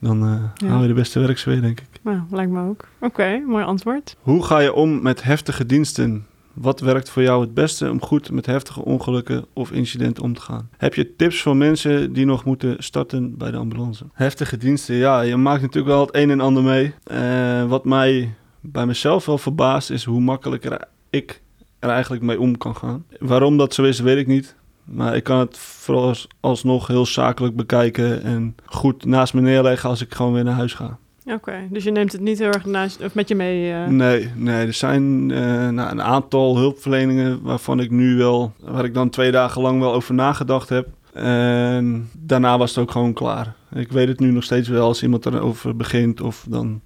Dan 0.00 0.18
Ja. 0.54 0.66
hou 0.68 0.82
je 0.82 0.88
de 0.88 0.94
beste 0.94 1.20
werksfeer, 1.20 1.60
denk 1.60 1.80
ik. 1.80 1.86
Nou, 2.02 2.20
lijkt 2.30 2.50
me 2.50 2.68
ook. 2.68 2.84
Oké, 3.00 3.42
mooi 3.46 3.64
antwoord. 3.64 4.16
Hoe 4.20 4.44
ga 4.44 4.58
je 4.58 4.72
om 4.72 5.02
met 5.02 5.22
heftige 5.22 5.66
diensten? 5.66 6.26
Wat 6.60 6.80
werkt 6.80 7.10
voor 7.10 7.22
jou 7.22 7.40
het 7.40 7.54
beste 7.54 7.90
om 7.90 8.00
goed 8.02 8.30
met 8.30 8.46
heftige 8.46 8.84
ongelukken 8.84 9.44
of 9.52 9.70
incidenten 9.72 10.22
om 10.22 10.34
te 10.34 10.40
gaan? 10.40 10.68
Heb 10.76 10.94
je 10.94 11.16
tips 11.16 11.42
voor 11.42 11.56
mensen 11.56 12.12
die 12.12 12.24
nog 12.26 12.44
moeten 12.44 12.76
starten 12.78 13.36
bij 13.36 13.50
de 13.50 13.56
ambulance? 13.56 14.04
Heftige 14.12 14.56
diensten, 14.56 14.94
ja, 14.94 15.20
je 15.20 15.36
maakt 15.36 15.60
natuurlijk 15.62 15.94
wel 15.94 16.00
het 16.06 16.14
een 16.14 16.30
en 16.30 16.40
ander 16.40 16.62
mee. 16.62 16.94
Eh, 17.04 17.64
wat 17.64 17.84
mij 17.84 18.34
bij 18.60 18.86
mezelf 18.86 19.26
wel 19.26 19.38
verbaast 19.38 19.90
is 19.90 20.04
hoe 20.04 20.20
makkelijker 20.20 20.88
ik 21.10 21.42
er 21.78 21.88
eigenlijk 21.88 22.22
mee 22.22 22.40
om 22.40 22.58
kan 22.58 22.76
gaan. 22.76 23.04
Waarom 23.18 23.56
dat 23.56 23.74
zo 23.74 23.82
is, 23.84 24.00
weet 24.00 24.18
ik 24.18 24.26
niet. 24.26 24.56
Maar 24.84 25.16
ik 25.16 25.24
kan 25.24 25.38
het 25.38 25.58
vooral 25.58 26.06
als- 26.06 26.26
alsnog 26.40 26.86
heel 26.86 27.06
zakelijk 27.06 27.56
bekijken 27.56 28.22
en 28.22 28.54
goed 28.64 29.04
naast 29.04 29.34
me 29.34 29.40
neerleggen 29.40 29.88
als 29.88 30.00
ik 30.00 30.14
gewoon 30.14 30.32
weer 30.32 30.44
naar 30.44 30.54
huis 30.54 30.74
ga. 30.74 30.98
Oké, 31.32 31.52
dus 31.70 31.84
je 31.84 31.90
neemt 31.90 32.12
het 32.12 32.20
niet 32.20 32.38
heel 32.38 32.52
erg 32.52 32.64
naast, 32.64 33.04
of 33.04 33.14
met 33.14 33.28
je 33.28 33.34
mee. 33.34 33.72
eh. 33.72 33.86
Nee, 33.86 34.30
nee, 34.34 34.66
er 34.66 34.72
zijn 34.72 35.30
eh, 35.30 35.68
nou, 35.68 35.90
een 35.90 36.02
aantal 36.02 36.56
hulpverleningen 36.56 37.42
waarvan 37.42 37.80
ik 37.80 37.90
nu 37.90 38.16
wel, 38.16 38.52
waar 38.60 38.84
ik 38.84 38.94
dan 38.94 39.10
twee 39.10 39.30
dagen 39.30 39.62
lang 39.62 39.80
wel 39.80 39.92
over 39.94 40.14
nagedacht 40.14 40.68
heb. 40.68 40.88
En 41.12 42.10
daarna 42.18 42.58
was 42.58 42.70
het 42.70 42.78
ook 42.78 42.90
gewoon 42.90 43.12
klaar. 43.12 43.54
Ik 43.74 43.92
weet 43.92 44.08
het 44.08 44.20
nu 44.20 44.30
nog 44.30 44.44
steeds 44.44 44.68
wel 44.68 44.86
als 44.86 45.02
iemand 45.02 45.26
erover 45.26 45.76
begint 45.76 46.20
of 46.20 46.44
dan. 46.48 46.80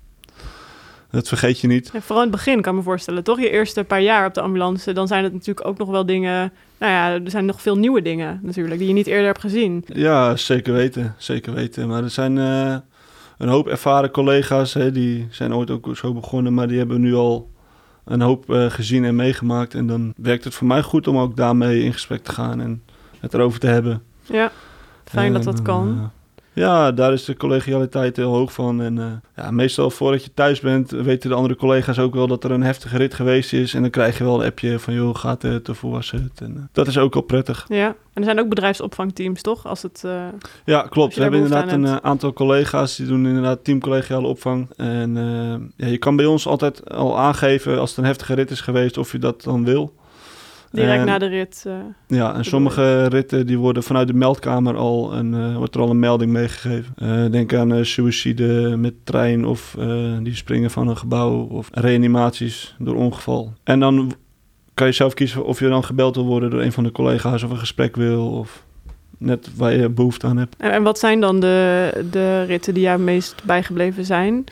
Dat 1.10 1.28
vergeet 1.28 1.60
je 1.60 1.66
niet. 1.66 1.90
Ja, 1.92 2.00
vooral 2.00 2.24
in 2.24 2.30
het 2.30 2.36
begin 2.36 2.60
kan 2.60 2.72
ik 2.72 2.78
me 2.78 2.84
voorstellen, 2.84 3.24
toch? 3.24 3.40
Je 3.40 3.50
eerste 3.50 3.84
paar 3.84 4.02
jaar 4.02 4.26
op 4.26 4.34
de 4.34 4.40
ambulance, 4.40 4.92
dan 4.92 5.06
zijn 5.06 5.24
het 5.24 5.32
natuurlijk 5.32 5.66
ook 5.66 5.78
nog 5.78 5.88
wel 5.88 6.06
dingen... 6.06 6.52
Nou 6.78 6.92
ja, 6.92 7.10
er 7.24 7.30
zijn 7.30 7.44
nog 7.44 7.62
veel 7.62 7.78
nieuwe 7.78 8.02
dingen 8.02 8.40
natuurlijk, 8.42 8.78
die 8.78 8.88
je 8.88 8.94
niet 8.94 9.06
eerder 9.06 9.26
hebt 9.26 9.40
gezien. 9.40 9.84
Ja, 9.86 10.36
zeker 10.36 10.72
weten. 10.72 11.14
Zeker 11.18 11.54
weten. 11.54 11.88
Maar 11.88 12.02
er 12.02 12.10
zijn 12.10 12.38
eh, 12.38 12.76
een 13.42 13.48
hoop 13.48 13.66
ervaren 13.66 14.10
collega's. 14.10 14.74
Hè, 14.74 14.92
die 14.92 15.26
zijn 15.30 15.54
ooit 15.54 15.70
ook 15.70 15.96
zo 15.96 16.12
begonnen, 16.12 16.54
maar 16.54 16.68
die 16.68 16.78
hebben 16.78 17.00
nu 17.00 17.14
al 17.14 17.50
een 18.04 18.20
hoop 18.20 18.50
eh, 18.50 18.70
gezien 18.70 19.04
en 19.04 19.16
meegemaakt. 19.16 19.74
En 19.74 19.86
dan 19.86 20.12
werkt 20.16 20.44
het 20.44 20.54
voor 20.54 20.66
mij 20.66 20.82
goed 20.82 21.06
om 21.06 21.18
ook 21.18 21.36
daarmee 21.36 21.84
in 21.84 21.92
gesprek 21.92 22.22
te 22.22 22.32
gaan 22.32 22.60
en 22.60 22.82
het 23.20 23.34
erover 23.34 23.60
te 23.60 23.66
hebben. 23.66 24.02
Ja, 24.22 24.50
fijn 25.04 25.32
dat 25.32 25.42
dat 25.42 25.62
kan. 25.62 26.10
Eh, 26.54 26.62
Ja, 26.62 26.92
daar 26.92 27.12
is 27.12 27.24
de 27.24 27.36
collegialiteit 27.36 28.16
heel 28.16 28.32
hoog 28.34 28.52
van. 28.52 28.82
En 28.82 28.98
eh, 28.98 29.44
ja, 29.44 29.50
meestal 29.50 29.90
voordat 29.90 30.24
je 30.24 30.34
thuis 30.34 30.60
bent, 30.60 30.90
weten 30.90 31.30
de 31.30 31.36
andere 31.36 31.56
collega's 31.56 31.98
ook 31.98 32.14
wel 32.14 32.26
dat 32.26 32.44
er 32.44 32.50
een 32.50 32.62
heftige 32.62 32.96
rit 32.96 33.14
geweest 33.14 33.52
is. 33.52 33.74
En 33.74 33.80
dan 33.80 33.90
krijg 33.90 34.18
je 34.18 34.24
wel 34.24 34.40
een 34.40 34.46
appje 34.46 34.78
van, 34.78 34.94
joh, 34.94 35.14
gaat 35.14 35.42
het 35.42 35.68
of 35.68 35.80
hoe 35.80 35.92
was 35.92 36.10
het? 36.10 36.40
En 36.40 36.54
uh, 36.56 36.62
dat 36.72 36.86
is 36.86 36.98
ook 36.98 37.14
wel 37.14 37.22
prettig. 37.22 37.64
Ja, 37.68 37.86
en 37.86 37.96
er 38.14 38.24
zijn 38.24 38.40
ook 38.40 38.48
bedrijfsopvangteams, 38.48 39.42
toch? 39.42 39.66
Als 39.66 39.82
het, 39.82 40.02
uh, 40.06 40.24
ja, 40.64 40.82
klopt. 40.82 41.14
We 41.14 41.22
hebben 41.22 41.40
inderdaad 41.40 41.72
een 41.72 42.02
aantal 42.02 42.32
collega's 42.32 42.96
die 42.96 43.06
doen 43.06 43.26
inderdaad 43.26 43.64
teamcollegiale 43.64 44.26
opvang. 44.26 44.70
En 44.76 45.14
ja, 45.76 45.86
je 45.86 45.98
kan 45.98 46.16
bij 46.16 46.26
ons 46.26 46.46
altijd 46.46 46.90
al 46.90 47.18
aangeven 47.18 47.78
als 47.78 47.90
het 47.90 47.98
een 47.98 48.04
heftige 48.04 48.34
rit 48.34 48.50
is 48.50 48.60
geweest 48.60 48.98
of 48.98 49.12
je 49.12 49.18
dat 49.18 49.42
dan 49.42 49.64
wil. 49.64 49.92
Direct 50.72 51.00
En- 51.00 51.06
na 51.06 51.18
de 51.18 51.26
rit. 51.26 51.64
eh, 51.66 51.74
Ja, 52.06 52.34
en 52.34 52.44
sommige 52.44 53.06
ritten 53.06 53.46
die 53.46 53.58
worden 53.58 53.82
vanuit 53.82 54.06
de 54.06 54.14
meldkamer 54.14 54.76
al 54.76 55.14
een, 55.14 55.34
eh, 55.34 55.56
wordt 55.56 55.74
er 55.74 55.80
al 55.80 55.90
een 55.90 55.98
melding 55.98 56.32
meegegeven. 56.32 56.92
Eh, 56.96 57.30
denk 57.30 57.54
aan 57.54 57.84
suïcide 57.84 58.74
met 58.76 58.94
trein 59.04 59.44
of 59.46 59.76
die 60.22 60.34
springen 60.34 60.70
van 60.70 60.88
een 60.88 60.96
gebouw 60.96 61.46
of 61.50 61.68
reanimaties 61.72 62.74
door 62.78 62.94
ongeval. 62.94 63.52
En 63.64 63.80
dan 63.80 64.12
kan 64.74 64.86
je 64.86 64.92
zelf 64.92 65.14
kiezen 65.14 65.44
of 65.44 65.58
je 65.58 65.68
dan 65.68 65.84
gebeld 65.84 66.14
wil 66.14 66.24
worden 66.24 66.50
door 66.50 66.62
een 66.62 66.72
van 66.72 66.84
de 66.84 66.92
collega's 66.92 67.42
of 67.42 67.50
een 67.50 67.56
gesprek 67.58 67.96
wil 67.96 68.28
of 68.30 68.64
net 69.18 69.56
waar 69.56 69.72
je 69.76 69.88
behoefte 69.88 70.26
aan 70.26 70.36
hebt. 70.36 70.54
en, 70.58 70.72
en 70.72 70.82
wat 70.82 70.98
zijn 70.98 71.20
dan 71.20 71.40
de, 71.40 71.90
de 72.10 72.42
ritten 72.42 72.74
die 72.74 72.82
jou 72.82 72.96
het 72.96 73.04
meest 73.06 73.44
bijgebleven 73.44 74.04
zijn? 74.04 74.44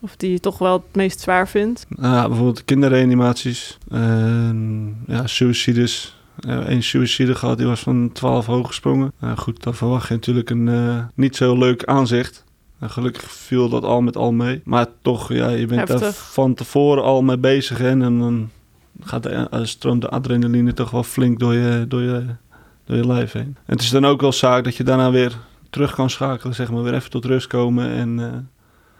Of 0.00 0.16
die 0.16 0.30
je 0.30 0.40
toch 0.40 0.58
wel 0.58 0.72
het 0.72 0.94
meest 0.96 1.20
zwaar 1.20 1.48
vindt? 1.48 1.86
Nou, 1.88 2.26
bijvoorbeeld 2.28 2.64
kinderreanimaties, 2.64 3.78
en, 3.90 4.96
ja, 5.06 5.26
suicides. 5.26 6.18
Eén 6.46 6.82
suicide 6.82 7.34
gehad, 7.34 7.58
die 7.58 7.66
was 7.66 7.80
van 7.80 8.12
12 8.12 8.46
hoog 8.46 8.66
gesprongen. 8.66 9.12
Nou 9.18 9.36
goed, 9.36 9.62
dan 9.62 9.74
verwacht 9.74 10.08
je 10.08 10.14
natuurlijk 10.14 10.50
een 10.50 10.68
eh, 10.68 11.04
niet 11.14 11.36
zo 11.36 11.58
leuk 11.58 11.84
aanzicht. 11.84 12.44
Gelukkig 12.80 13.30
viel 13.30 13.68
dat 13.68 13.84
al 13.84 14.00
met 14.00 14.16
al 14.16 14.32
mee. 14.32 14.60
Maar 14.64 14.86
toch, 15.02 15.32
ja, 15.32 15.48
je 15.48 15.66
bent 15.66 15.86
daar 15.88 16.00
Heftig. 16.00 16.32
van 16.32 16.54
tevoren 16.54 17.02
al 17.02 17.22
mee 17.22 17.38
bezig. 17.38 17.78
Hè, 17.78 17.88
en 17.88 18.18
dan 18.18 18.50
gaat 19.02 19.22
de, 19.22 19.28
eh, 19.28 19.60
stroomt 19.62 20.00
de 20.00 20.08
adrenaline 20.08 20.72
toch 20.72 20.90
wel 20.90 21.02
flink 21.02 21.38
door 21.38 21.54
je, 21.54 21.84
door, 21.88 22.02
je, 22.02 22.26
door 22.84 22.96
je 22.96 23.06
lijf 23.06 23.32
heen. 23.32 23.56
En 23.66 23.74
het 23.74 23.80
is 23.80 23.90
dan 23.90 24.06
ook 24.06 24.20
wel 24.20 24.32
zaak 24.32 24.64
dat 24.64 24.76
je 24.76 24.84
daarna 24.84 25.10
weer 25.10 25.38
terug 25.70 25.94
kan 25.94 26.10
schakelen, 26.10 26.54
zeg 26.54 26.70
maar. 26.70 26.82
Weer 26.82 26.94
even 26.94 27.10
tot 27.10 27.24
rust 27.24 27.46
komen 27.46 27.90
en 27.90 28.18
eh, 28.18 28.38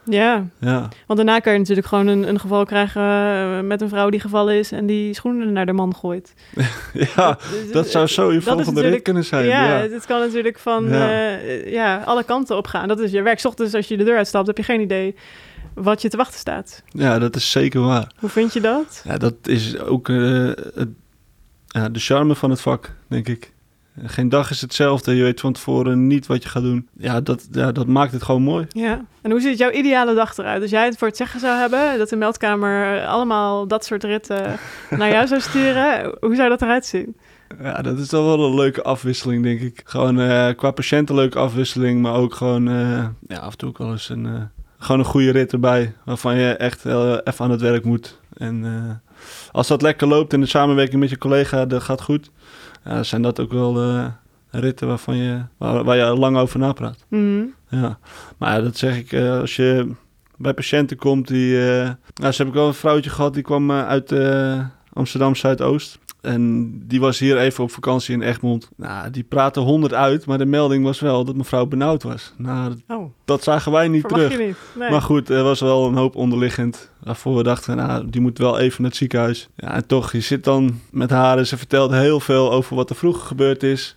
Ja, 0.04 0.44
ja... 0.58 0.88
want 1.06 1.18
daarna 1.18 1.38
kan 1.38 1.52
je 1.52 1.58
natuurlijk 1.58 1.86
gewoon 1.86 2.06
een, 2.06 2.28
een 2.28 2.40
geval 2.40 2.64
krijgen 2.64 3.02
eh, 3.02 3.60
met 3.60 3.80
een 3.80 3.88
vrouw 3.88 4.10
die 4.10 4.20
gevallen 4.20 4.54
is 4.54 4.72
en 4.72 4.86
die 4.86 5.14
schoenen 5.14 5.52
naar 5.52 5.66
de 5.66 5.72
man 5.72 5.94
gooit. 5.94 6.34
ja, 7.16 7.38
Dus, 7.50 7.72
dat 7.72 7.86
zou 7.88 8.06
zo 8.06 8.32
je 8.32 8.40
volgende 8.40 8.64
rit 8.64 8.74
natuurlijk- 8.74 9.02
kunnen 9.04 9.24
zijn. 9.24 9.46
ja, 9.46 9.64
ja. 9.82 9.88
het 9.88 10.06
kan 10.06 10.20
natuurlijk 10.20 10.58
van 10.58 10.88
Ja. 10.88 11.10
ja. 11.10 11.38
ja, 11.66 12.02
alle 12.04 12.24
kanten 12.24 12.56
op 12.56 12.66
gaan. 12.66 12.88
Dat 12.88 13.00
is 13.00 13.10
je 13.10 13.22
werk. 13.22 13.44
ochtends 13.44 13.74
als 13.74 13.88
je 13.88 13.96
de 13.96 14.04
deur 14.04 14.16
uitstapt, 14.16 14.46
heb 14.46 14.56
je 14.56 14.62
geen 14.62 14.80
idee 14.80 15.14
wat 15.74 16.02
je 16.02 16.08
te 16.08 16.16
wachten 16.16 16.38
staat. 16.38 16.82
Ja, 16.88 17.18
dat 17.18 17.36
is 17.36 17.50
zeker 17.50 17.80
waar. 17.80 18.12
Hoe 18.18 18.28
vind 18.28 18.52
je 18.52 18.60
dat? 18.60 19.02
Ja, 19.04 19.16
dat 19.16 19.34
is 19.42 19.78
ook 19.78 20.08
eh, 20.08 20.14
de 20.14 21.90
charme 21.92 22.34
van 22.34 22.50
het 22.50 22.60
vak, 22.60 22.94
denk 23.08 23.28
ik. 23.28 23.52
Geen 24.04 24.28
dag 24.28 24.50
is 24.50 24.60
hetzelfde. 24.60 25.14
Je 25.14 25.22
weet 25.22 25.40
van 25.40 25.52
tevoren 25.52 26.06
niet 26.06 26.26
wat 26.26 26.42
je 26.42 26.48
gaat 26.48 26.62
doen. 26.62 26.88
Ja, 26.98 27.20
dat, 27.20 27.48
ja, 27.52 27.72
dat 27.72 27.86
maakt 27.86 28.12
het 28.12 28.22
gewoon 28.22 28.42
mooi. 28.42 28.66
Ja. 28.68 29.04
En 29.22 29.30
hoe 29.30 29.40
ziet 29.40 29.58
jouw 29.58 29.70
ideale 29.70 30.14
dag 30.14 30.36
eruit? 30.36 30.62
Als 30.62 30.70
jij 30.70 30.84
het 30.84 30.98
voor 30.98 31.08
het 31.08 31.16
zeggen 31.16 31.40
zou 31.40 31.58
hebben, 31.58 31.98
dat 31.98 32.08
de 32.08 32.16
meldkamer 32.16 33.06
allemaal 33.06 33.66
dat 33.66 33.84
soort 33.84 34.04
ritten 34.04 34.58
naar 34.98 35.10
jou 35.10 35.26
zou 35.26 35.40
sturen, 35.40 36.14
hoe 36.20 36.34
zou 36.34 36.48
dat 36.48 36.62
eruit 36.62 36.86
zien? 36.86 37.16
Ja, 37.62 37.82
dat 37.82 37.98
is 37.98 38.08
dan 38.08 38.24
wel 38.24 38.44
een 38.44 38.54
leuke 38.54 38.82
afwisseling, 38.82 39.42
denk 39.42 39.60
ik. 39.60 39.80
Gewoon 39.84 40.20
eh, 40.20 40.48
qua 40.56 40.70
patiënt 40.70 41.10
een 41.10 41.16
leuke 41.16 41.38
afwisseling, 41.38 42.02
maar 42.02 42.14
ook 42.14 42.34
gewoon 42.34 42.68
eh, 42.68 43.06
ja, 43.28 43.38
af 43.38 43.52
en 43.52 43.58
toe 43.58 43.68
ook 43.68 43.78
wel 43.78 43.90
eens 43.90 44.08
een, 44.08 44.26
eh, 44.26 44.42
gewoon 44.78 44.98
een 44.98 45.06
goede 45.06 45.30
rit 45.30 45.52
erbij. 45.52 45.94
Waarvan 46.04 46.36
je 46.36 46.52
echt 46.52 46.84
even 46.84 47.34
aan 47.36 47.50
het 47.50 47.60
werk 47.60 47.84
moet. 47.84 48.18
En 48.36 48.64
als 49.52 49.68
dat 49.68 49.82
lekker 49.82 50.06
loopt 50.08 50.32
en 50.32 50.40
de 50.40 50.46
samenwerking 50.46 51.00
met 51.00 51.10
je 51.10 51.18
collega, 51.18 51.66
dat 51.66 51.82
gaat 51.82 52.02
goed. 52.02 52.30
Ja, 52.84 53.02
zijn 53.02 53.22
dat 53.22 53.40
ook 53.40 53.52
wel 53.52 53.82
eh, 53.82 54.06
ritten 54.50 54.86
waarvan 54.88 55.16
je, 55.16 55.40
waar, 55.56 55.84
waar 55.84 55.96
je 55.96 56.04
lang 56.04 56.36
over 56.36 56.58
napraat. 56.58 57.04
Mhm. 57.08 57.42
Ja, 57.68 57.98
maar 58.38 58.56
ja, 58.56 58.60
dat 58.60 58.76
zeg 58.76 58.98
ik 58.98 59.12
eh, 59.12 59.38
als 59.38 59.56
je 59.56 59.90
bij 60.36 60.54
patiënten 60.54 60.96
komt 60.96 61.28
die... 61.28 61.70
eh 61.70 61.90
nou, 62.14 62.32
ze 62.32 62.42
heb 62.42 62.46
ik 62.46 62.54
wel 62.54 62.66
een 62.66 62.74
vrouwtje 62.74 63.10
gehad 63.10 63.34
die 63.34 63.42
kwam 63.42 63.72
uit 63.72 64.14
Amsterdam 64.92 65.34
Zuidoost. 65.34 65.98
En 66.22 66.72
die 66.86 67.00
was 67.00 67.18
hier 67.18 67.38
even 67.38 67.64
op 67.64 67.70
vakantie 67.70 68.14
in 68.14 68.22
Egmond. 68.22 68.68
Nou, 68.76 69.10
die 69.10 69.22
praatte 69.22 69.60
honderd 69.60 69.94
uit, 69.94 70.26
maar 70.26 70.38
de 70.38 70.46
melding 70.46 70.84
was 70.84 71.00
wel 71.00 71.24
dat 71.24 71.34
mevrouw 71.36 71.66
benauwd 71.66 72.02
was. 72.02 72.32
Nou, 72.36 72.68
dat, 72.68 72.96
Oh, 72.98 73.04
dat 73.24 73.42
zagen 73.42 73.72
wij 73.72 73.88
niet 73.88 74.00
verwacht 74.00 74.22
terug. 74.24 74.38
je 74.40 74.46
niet. 74.46 74.56
Nee. 74.78 74.90
Maar 74.90 75.02
goed, 75.02 75.28
er 75.28 75.42
was 75.42 75.60
wel 75.60 75.86
een 75.86 75.94
hoop 75.96 76.14
onderliggend. 76.16 76.90
Waarvoor 77.02 77.36
we 77.36 77.42
dachten, 77.42 77.76
nou, 77.76 78.10
die 78.10 78.20
moet 78.20 78.38
wel 78.38 78.58
even 78.58 78.82
naar 78.82 78.90
het 78.90 78.98
ziekenhuis. 78.98 79.48
Ja, 79.56 79.74
en 79.74 79.86
toch, 79.86 80.12
je 80.12 80.20
zit 80.20 80.44
dan 80.44 80.80
met 80.90 81.10
haar 81.10 81.38
en 81.38 81.46
ze 81.46 81.56
vertelt 81.56 81.90
heel 81.90 82.20
veel 82.20 82.52
over 82.52 82.76
wat 82.76 82.90
er 82.90 82.96
vroeger 82.96 83.26
gebeurd 83.26 83.62
is. 83.62 83.96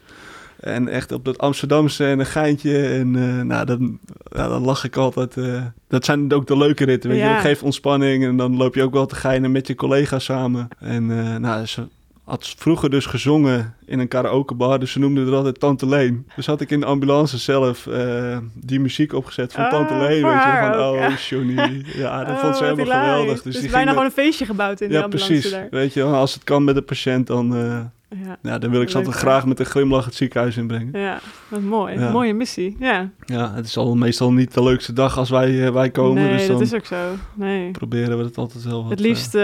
En 0.60 0.88
echt 0.88 1.12
op 1.12 1.26
dat 1.26 1.38
Amsterdamse 1.38 2.06
en 2.06 2.20
een 2.20 2.26
geintje. 2.26 2.86
En 2.88 3.16
eh, 3.16 3.42
nou, 3.46 3.66
dan, 3.66 4.00
ja, 4.32 4.48
dan 4.48 4.62
lach 4.64 4.84
ik 4.84 4.96
altijd. 4.96 5.38
eh. 5.38 5.62
dat 5.88 6.06
zijn 6.06 6.34
ook 6.34 6.48
de 6.48 6.58
leuke 6.58 6.86
ritten, 6.86 7.10
weet 7.10 7.20
je. 7.20 7.28
Dat 7.28 7.40
geeft 7.42 7.64
ontspanning 7.64 8.24
en 8.24 8.38
dan 8.38 8.58
loop 8.58 8.76
je 8.76 8.84
ook 8.84 8.94
wel 8.94 9.06
te 9.06 9.16
geinen 9.16 9.52
met 9.52 9.68
je 9.68 9.76
collega's 9.76 10.24
samen. 10.24 10.68
En 10.80 11.12
eh, 11.20 11.36
nou, 11.36 11.66
ze 11.66 11.88
had 12.24 12.54
vroeger 12.58 12.90
dus 12.90 13.06
gezongen 13.06 13.76
in 13.86 14.00
een 14.00 14.08
karaokebar. 14.08 14.80
Dus 14.80 14.92
ze 14.92 15.00
noemden 15.00 15.28
er 15.28 15.34
altijd 15.36 15.60
Tante 15.60 15.88
Leen. 15.88 16.28
Dus 16.36 16.46
had 16.46 16.62
ik 16.62 16.70
in 16.70 16.80
de 16.80 16.86
ambulance 16.86 17.38
zelf 17.38 17.88
eh, 17.88 18.38
die 18.54 18.80
muziek 18.80 19.14
opgezet 19.14 19.54
van 19.54 19.64
Ah, 19.64 19.72
Tante 19.72 19.94
Leen. 19.94 20.24
Weet 20.24 20.44
je, 20.44 20.58
van 20.62 20.74
ook, 20.74 20.94
oh, 20.96 21.00
ja. 21.00 21.16
Johnny. 21.30 21.86
Ja, 21.96 22.20
dat 22.26 22.36
Oh, 22.36 22.42
vond 22.42 22.58
ze 22.58 22.64
helemaal 22.64 22.86
hilarisch. 22.86 23.10
geweldig. 23.12 23.42
Dus 23.42 23.54
Dus 23.54 23.62
die 23.62 23.72
bijna 23.72 23.90
gewoon 23.92 24.06
een 24.06 24.12
feestje 24.12 24.46
gebouwd 24.46 24.82
in 24.82 24.88
de 24.90 24.94
ja, 24.94 25.02
ambulance 25.02 25.32
precies. 25.34 25.52
daar. 25.52 25.68
Weet 25.72 25.94
je, 25.94 26.04
als 26.04 26.34
het 26.34 26.44
kan 26.44 26.64
met 26.64 26.76
de 26.76 26.82
patiënt, 26.82 27.28
dan, 27.28 27.56
eh, 27.56 27.80
Ja. 28.26 28.38
ja, 28.42 28.58
dan 28.58 28.72
wil 28.72 28.82
ik 28.82 28.90
ze 28.90 28.98
altijd 28.98 29.16
graag 29.16 29.46
met 29.46 29.60
een 29.60 29.66
glimlach 29.66 30.06
het 30.06 30.16
ziekenhuis 30.16 30.58
inbrengen. 30.58 31.00
ja, 31.00 31.20
wat 31.48 31.62
mooi. 31.62 32.00
Ja. 32.00 32.12
Mooie 32.12 32.34
missie. 32.34 32.76
Ja. 32.80 33.10
Ja, 33.26 33.54
het 33.54 33.66
is 33.66 33.78
al 33.78 33.96
meestal 33.96 34.34
niet 34.34 34.54
de 34.54 34.64
leukste 34.64 34.94
dag 34.94 35.18
als 35.18 35.30
wij, 35.30 35.66
eh, 35.66 35.72
wij 35.74 35.90
komen. 35.90 36.24
nee, 36.24 36.32
dus 36.38 36.48
dan 36.48 36.58
dat 36.58 36.66
is 36.66 36.74
ook 36.74 36.86
zo. 36.86 37.16
Nee. 37.34 37.72
proberen 37.72 38.18
we 38.18 38.24
het 38.24 38.38
altijd 38.38 38.64
wel 38.64 38.82
wat... 38.82 38.90
Het 38.90 39.00
eh, 39.00 39.06
liefst 39.06 39.36
eh, 39.36 39.42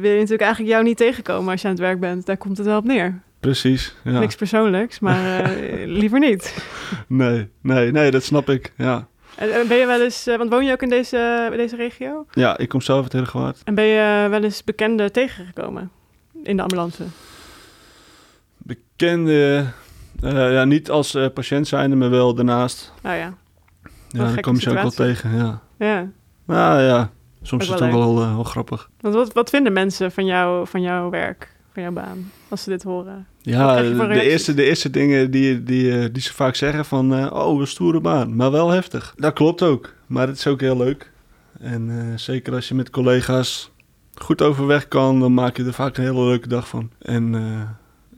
wil 0.00 0.10
je 0.10 0.14
natuurlijk 0.14 0.40
eigenlijk 0.40 0.72
jou 0.72 0.84
niet 0.84 0.96
tegenkomen 0.96 1.50
als 1.52 1.60
je 1.60 1.66
aan 1.66 1.74
het 1.74 1.82
werk 1.82 2.00
bent. 2.00 2.26
Daar 2.26 2.36
komt 2.36 2.56
het 2.58 2.66
wel 2.66 2.78
op 2.78 2.84
neer. 2.84 3.20
precies, 3.40 3.94
ja. 4.04 4.18
Niks 4.18 4.34
persoonlijks, 4.34 4.98
maar 4.98 5.40
eh, 5.44 5.86
liever 5.86 6.18
niet. 6.18 6.64
Nee, 7.06 7.48
nee, 7.60 7.90
nee, 7.92 8.10
dat 8.10 8.22
snap 8.22 8.50
ik, 8.50 8.72
ja. 8.76 9.06
En, 9.36 9.52
en 9.52 9.68
ben 9.68 9.76
je 9.76 9.86
wel 9.86 10.00
eens, 10.02 10.26
eh, 10.26 10.36
want 10.36 10.50
woon 10.50 10.64
je 10.64 10.72
ook 10.72 10.82
in 10.82 10.88
deze, 10.88 11.52
deze 11.56 11.76
regio? 11.76 12.26
Ja, 12.32 12.58
ik 12.58 12.68
kom 12.68 12.80
zelf 12.80 13.02
uit 13.02 13.12
Heergewaard. 13.12 13.60
En 13.64 13.74
ben 13.74 13.84
je 13.84 14.26
wel 14.30 14.42
eens 14.42 14.64
bekenden 14.64 15.12
tegengekomen 15.12 15.90
in 16.42 16.56
de 16.56 16.62
ambulance? 16.62 17.02
Bekende, 18.96 19.66
eh, 20.20 20.52
ja, 20.52 20.64
niet 20.64 20.90
als 20.90 21.14
eh, 21.14 21.26
patiënt 21.34 21.68
zijnde, 21.68 21.96
maar 21.96 22.10
wel 22.10 22.34
daarnaast. 22.34 22.92
Nou 23.02 23.16
ja, 23.16 23.34
Ja, 24.08 24.24
dan 24.24 24.40
kom 24.40 24.54
je 24.54 24.60
ze 24.60 24.70
ook 24.70 24.76
wel 24.76 24.90
tegen, 24.90 25.36
ja. 25.36 25.60
ja. 25.78 26.08
Nou 26.44 26.80
ja, 26.80 27.10
soms 27.42 27.64
is 27.64 27.70
het 27.70 27.82
ook 27.82 27.90
wel, 27.90 28.20
eh, 28.20 28.34
wel 28.34 28.44
grappig. 28.44 28.90
Want 29.00 29.14
wat, 29.14 29.32
wat 29.32 29.50
vinden 29.50 29.72
mensen 29.72 30.12
van, 30.12 30.24
jou, 30.24 30.66
van 30.66 30.82
jouw 30.82 31.10
werk, 31.10 31.56
van 31.72 31.82
jouw 31.82 31.92
baan, 31.92 32.30
als 32.48 32.62
ze 32.62 32.70
dit 32.70 32.82
horen? 32.82 33.26
Ja, 33.40 33.82
de 33.82 34.20
eerste, 34.22 34.54
de 34.54 34.64
eerste 34.64 34.90
dingen 34.90 35.30
die, 35.30 35.62
die, 35.62 36.10
die 36.10 36.22
ze 36.22 36.32
vaak 36.32 36.54
zeggen 36.54 36.84
van... 36.84 37.32
oh, 37.32 37.60
een 37.60 37.66
stoere 37.66 38.00
baan, 38.00 38.36
maar 38.36 38.50
wel 38.50 38.70
heftig. 38.70 39.14
Dat 39.16 39.32
klopt 39.32 39.62
ook, 39.62 39.94
maar 40.06 40.26
het 40.26 40.36
is 40.36 40.46
ook 40.46 40.60
heel 40.60 40.76
leuk. 40.76 41.10
En 41.60 42.12
zeker 42.16 42.54
als 42.54 42.68
je 42.68 42.74
met 42.74 42.90
collega's 42.90 43.70
goed 44.14 44.42
overweg 44.42 44.88
kan... 44.88 45.20
dan 45.20 45.34
maak 45.34 45.56
je 45.56 45.64
er 45.64 45.72
vaak 45.72 45.96
een 45.96 46.04
hele 46.04 46.24
leuke 46.24 46.48
dag 46.48 46.68
van. 46.68 46.90
En 46.98 47.32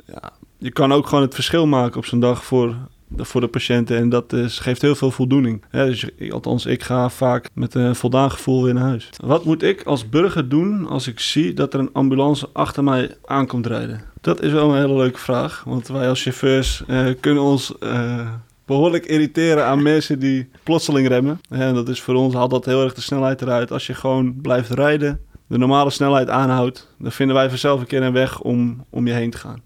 ja, 0.04 0.32
je 0.58 0.72
kan 0.72 0.92
ook 0.92 1.06
gewoon 1.06 1.24
het 1.24 1.34
verschil 1.34 1.66
maken 1.66 1.98
op 1.98 2.04
zo'n 2.06 2.20
dag 2.20 2.44
voor, 2.44 2.76
voor 3.16 3.40
de 3.40 3.46
patiënten. 3.46 3.96
En 3.96 4.08
dat 4.08 4.34
geeft 4.46 4.82
heel 4.82 4.94
veel 4.94 5.10
voldoening. 5.10 5.64
Dus, 5.70 6.08
althans, 6.30 6.66
ik 6.66 6.82
ga 6.82 7.08
vaak 7.08 7.48
met 7.52 7.74
een 7.74 7.94
voldaan 7.94 8.30
gevoel 8.30 8.64
weer 8.64 8.74
naar 8.74 8.88
huis. 8.88 9.10
Wat 9.24 9.44
moet 9.44 9.62
ik 9.62 9.82
als 9.82 10.08
burger 10.08 10.48
doen 10.48 10.86
als 10.86 11.06
ik 11.06 11.20
zie 11.20 11.54
dat 11.54 11.74
er 11.74 11.80
een 11.80 11.92
ambulance 11.92 12.48
achter 12.52 12.84
mij 12.84 13.16
aankomt 13.24 13.66
rijden? 13.66 14.00
Dat 14.20 14.42
is 14.42 14.52
wel 14.52 14.70
een 14.70 14.80
hele 14.80 14.96
leuke 14.96 15.18
vraag. 15.18 15.62
Want 15.66 15.88
wij 15.88 16.08
als 16.08 16.22
chauffeurs 16.22 16.82
eh, 16.86 17.06
kunnen 17.20 17.42
ons 17.42 17.78
eh, 17.78 18.30
behoorlijk 18.64 19.06
irriteren 19.06 19.64
aan 19.66 19.82
mensen 19.82 20.18
die 20.18 20.48
plotseling 20.62 21.08
remmen. 21.08 21.40
En 21.48 21.74
dat 21.74 21.88
is 21.88 22.00
voor 22.00 22.14
ons 22.14 22.34
dat 22.34 22.64
heel 22.64 22.84
erg 22.84 22.94
de 22.94 23.00
snelheid 23.00 23.42
eruit. 23.42 23.72
Als 23.72 23.86
je 23.86 23.94
gewoon 23.94 24.40
blijft 24.40 24.70
rijden, 24.70 25.20
de 25.46 25.58
normale 25.58 25.90
snelheid 25.90 26.28
aanhoudt, 26.28 26.94
dan 26.98 27.12
vinden 27.12 27.36
wij 27.36 27.48
vanzelf 27.48 27.80
een 27.80 27.86
keer 27.86 28.02
een 28.02 28.12
weg 28.12 28.40
om, 28.40 28.84
om 28.90 29.06
je 29.06 29.12
heen 29.12 29.30
te 29.30 29.38
gaan. 29.38 29.62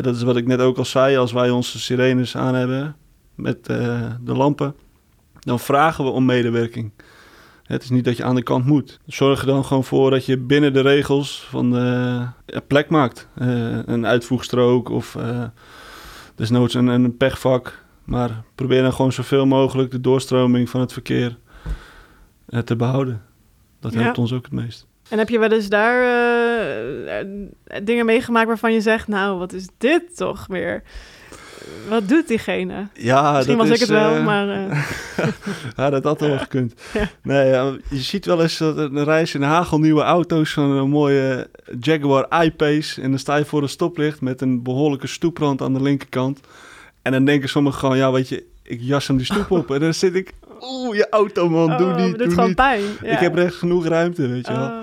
Dat 0.00 0.16
is 0.16 0.22
wat 0.22 0.36
ik 0.36 0.46
net 0.46 0.60
ook 0.60 0.78
al 0.78 0.84
zei. 0.84 1.16
Als 1.16 1.32
wij 1.32 1.50
onze 1.50 1.80
sirenes 1.80 2.36
aan 2.36 2.54
hebben 2.54 2.96
met 3.34 3.68
eh, 3.68 4.10
de 4.20 4.34
lampen, 4.34 4.74
dan 5.38 5.60
vragen 5.60 6.04
we 6.04 6.10
om 6.10 6.24
medewerking. 6.24 6.90
Het 7.62 7.82
is 7.82 7.90
niet 7.90 8.04
dat 8.04 8.16
je 8.16 8.24
aan 8.24 8.34
de 8.34 8.42
kant 8.42 8.64
moet. 8.66 9.00
Zorg 9.06 9.40
er 9.40 9.46
dan 9.46 9.64
gewoon 9.64 9.84
voor 9.84 10.10
dat 10.10 10.26
je 10.26 10.38
binnen 10.38 10.72
de 10.72 10.80
regels 10.80 11.46
van 11.50 11.70
de 11.70 12.26
ja, 12.46 12.60
plek 12.66 12.88
maakt. 12.88 13.28
Eh, 13.34 13.78
een 13.86 14.06
uitvoegstrook 14.06 14.88
of 14.88 15.14
eh, 15.16 15.44
desnoods 16.34 16.74
een, 16.74 16.86
een 16.86 17.16
pechvak. 17.16 17.84
Maar 18.04 18.42
probeer 18.54 18.82
dan 18.82 18.92
gewoon 18.92 19.12
zoveel 19.12 19.46
mogelijk 19.46 19.90
de 19.90 20.00
doorstroming 20.00 20.70
van 20.70 20.80
het 20.80 20.92
verkeer 20.92 21.38
eh, 22.46 22.60
te 22.60 22.76
behouden. 22.76 23.22
Dat 23.80 23.92
Ja. 23.92 24.00
helpt 24.00 24.18
ons 24.18 24.32
ook 24.32 24.44
het 24.44 24.52
meest. 24.52 24.86
En 25.12 25.18
heb 25.18 25.28
je 25.28 25.38
wel 25.38 25.52
eens 25.52 25.68
daar 25.68 26.02
eh, 26.02 27.20
eh, 27.20 27.26
dingen 27.82 28.06
meegemaakt 28.06 28.46
waarvan 28.46 28.72
je 28.72 28.80
zegt... 28.80 29.08
nou, 29.08 29.38
wat 29.38 29.52
is 29.52 29.66
dit 29.78 30.16
toch 30.16 30.46
weer? 30.48 30.82
Wat 31.88 32.08
doet 32.08 32.28
diegene? 32.28 32.86
Ja, 32.94 33.32
Misschien 33.32 33.58
dat 33.58 33.68
was 33.68 33.76
ik 33.76 33.82
is, 33.82 33.88
het 33.88 33.98
wel, 33.98 34.14
eh, 34.14 34.24
maar... 34.24 34.48
eh, 34.48 34.78
Ja, 35.76 35.90
dat 35.90 36.04
had 36.04 36.20
wel 36.20 36.38
gekund. 36.38 36.74
Ja. 36.92 37.08
Nee, 37.22 37.50
je 37.88 38.00
ziet 38.00 38.26
wel 38.26 38.42
eens 38.42 38.58
dat 38.58 38.76
een 38.76 39.04
reis 39.04 39.34
in 39.34 39.42
hagelnieuwe 39.42 40.02
auto's, 40.02 40.50
zo'n 40.50 40.76
eh, 40.76 40.82
mooie 40.84 41.48
Jaguar 41.80 42.44
I-Pace. 42.44 43.02
En 43.02 43.10
dan 43.10 43.18
sta 43.18 43.36
je 43.36 43.44
voor 43.44 43.62
een 43.62 43.68
stoplicht 43.68 44.20
met 44.20 44.40
een 44.40 44.62
behoorlijke 44.62 45.06
stoeprand 45.06 45.62
aan 45.62 45.72
de 45.74 45.82
linkerkant. 45.82 46.40
En 47.02 47.12
dan 47.12 47.24
denken 47.24 47.48
sommigen 47.48 47.78
gewoon, 47.78 47.96
ja, 47.96 48.12
weet 48.12 48.28
je, 48.28 48.44
ik 48.62 48.78
jas 48.80 49.06
hem 49.06 49.16
die 49.16 49.26
stoep 49.26 49.50
op. 49.50 49.70
En 49.70 49.80
dan 49.80 49.94
zit 49.94 50.14
ik, 50.14 50.32
oeh, 50.60 50.96
je 50.96 51.08
auto 51.10 51.48
man, 51.48 51.76
doe 51.76 51.90
oh, 51.90 51.96
niet, 51.96 52.18
doe 52.18 52.30
gewoon 52.30 52.46
niet. 52.46 52.56
pijn. 52.56 52.82
Ja. 53.02 53.10
Ik 53.12 53.18
heb 53.18 53.34
rechts 53.34 53.56
genoeg 53.56 53.86
ruimte, 53.86 54.28
weet 54.28 54.46
je 54.46 54.52
wel. 54.52 54.66
Oh. 54.66 54.80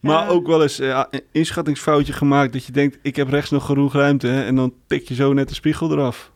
Maar 0.00 0.22
Ja. 0.24 0.28
ook 0.28 0.46
wel 0.46 0.62
eens 0.62 0.78
eh, 0.78 0.88
ja, 0.88 1.06
een 1.10 1.22
inschattingsfoutje 1.32 2.12
gemaakt 2.12 2.52
dat 2.52 2.64
je 2.64 2.72
denkt, 2.72 2.98
ik 3.02 3.16
heb 3.16 3.28
rechts 3.28 3.50
nog 3.50 3.66
genoeg 3.66 3.92
ruimte. 3.92 4.26
Hè, 4.26 4.44
en 4.44 4.54
dan 4.54 4.72
tik 4.86 5.08
je 5.08 5.14
zo 5.14 5.32
net 5.32 5.48
de 5.48 5.54
spiegel 5.54 5.92
eraf. 5.92 6.30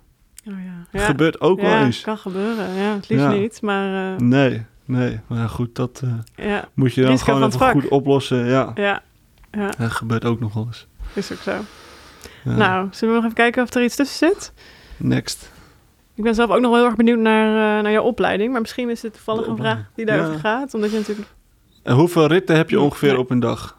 Oh, 0.49 0.55
ja. 0.65 0.99
Ja. 0.99 1.05
gebeurt 1.07 1.41
ook 1.41 1.61
ja, 1.61 1.69
wel 1.69 1.79
eens. 1.85 2.01
kan 2.01 2.19
gebeuren. 2.19 2.75
Ja, 2.75 2.95
het 2.95 3.09
liefst 3.09 3.25
Ja. 3.25 3.33
niet, 3.33 3.63
maar... 3.63 4.13
eh, 4.15 4.19
Nee, 4.21 4.63
nee. 4.85 5.21
Maar 5.27 5.39
ja, 5.39 5.47
goed, 5.47 5.75
dat 5.75 6.03
eh, 6.05 6.47
ja, 6.47 6.69
moet 6.75 6.95
je 6.95 7.01
dan 7.03 7.11
Risico 7.11 7.33
gewoon 7.35 7.49
even 7.49 7.71
goed 7.71 7.89
oplossen. 7.89 8.47
Ja, 8.47 8.73
ja, 8.75 9.03
ja, 9.51 9.71
dat 9.79 9.91
gebeurt 9.91 10.25
ook 10.25 10.41
nog 10.41 10.55
wel 10.55 10.67
eens. 10.67 10.87
is 11.15 11.33
ook 11.33 11.39
zo. 11.39 11.51
Ja. 12.45 12.57
Nou, 12.57 12.89
zullen 12.91 13.15
we 13.15 13.21
nog 13.21 13.25
even 13.31 13.37
kijken 13.43 13.63
of 13.63 13.75
er 13.75 13.83
iets 13.85 13.97
tussen 13.97 14.29
zit? 14.29 14.53
Next. 14.97 15.51
Ik 16.15 16.23
ben 16.25 16.35
zelf 16.35 16.51
ook 16.51 16.61
nog 16.61 16.71
wel 16.71 16.79
heel 16.79 16.87
erg 16.89 16.97
benieuwd 16.97 17.19
naar, 17.19 17.83
naar 17.83 17.93
jouw 17.93 18.03
opleiding. 18.03 18.53
Maar 18.53 18.61
misschien 18.61 18.91
is 18.91 19.01
dit 19.01 19.13
toevallig 19.13 19.47
een 19.47 19.57
vraag 19.57 19.79
die 19.95 20.07
daarover 20.07 20.33
Ja. 20.33 20.39
gaat. 20.39 20.75
Omdat 20.75 20.91
je 20.91 20.97
natuurlijk... 20.97 21.29
En 21.83 21.95
hoeveel 21.95 22.27
ritten 22.27 22.57
heb 22.57 22.71
je 22.71 22.81
ongeveer 22.81 23.19
op 23.19 23.31
een 23.31 23.41
dag? 23.41 23.79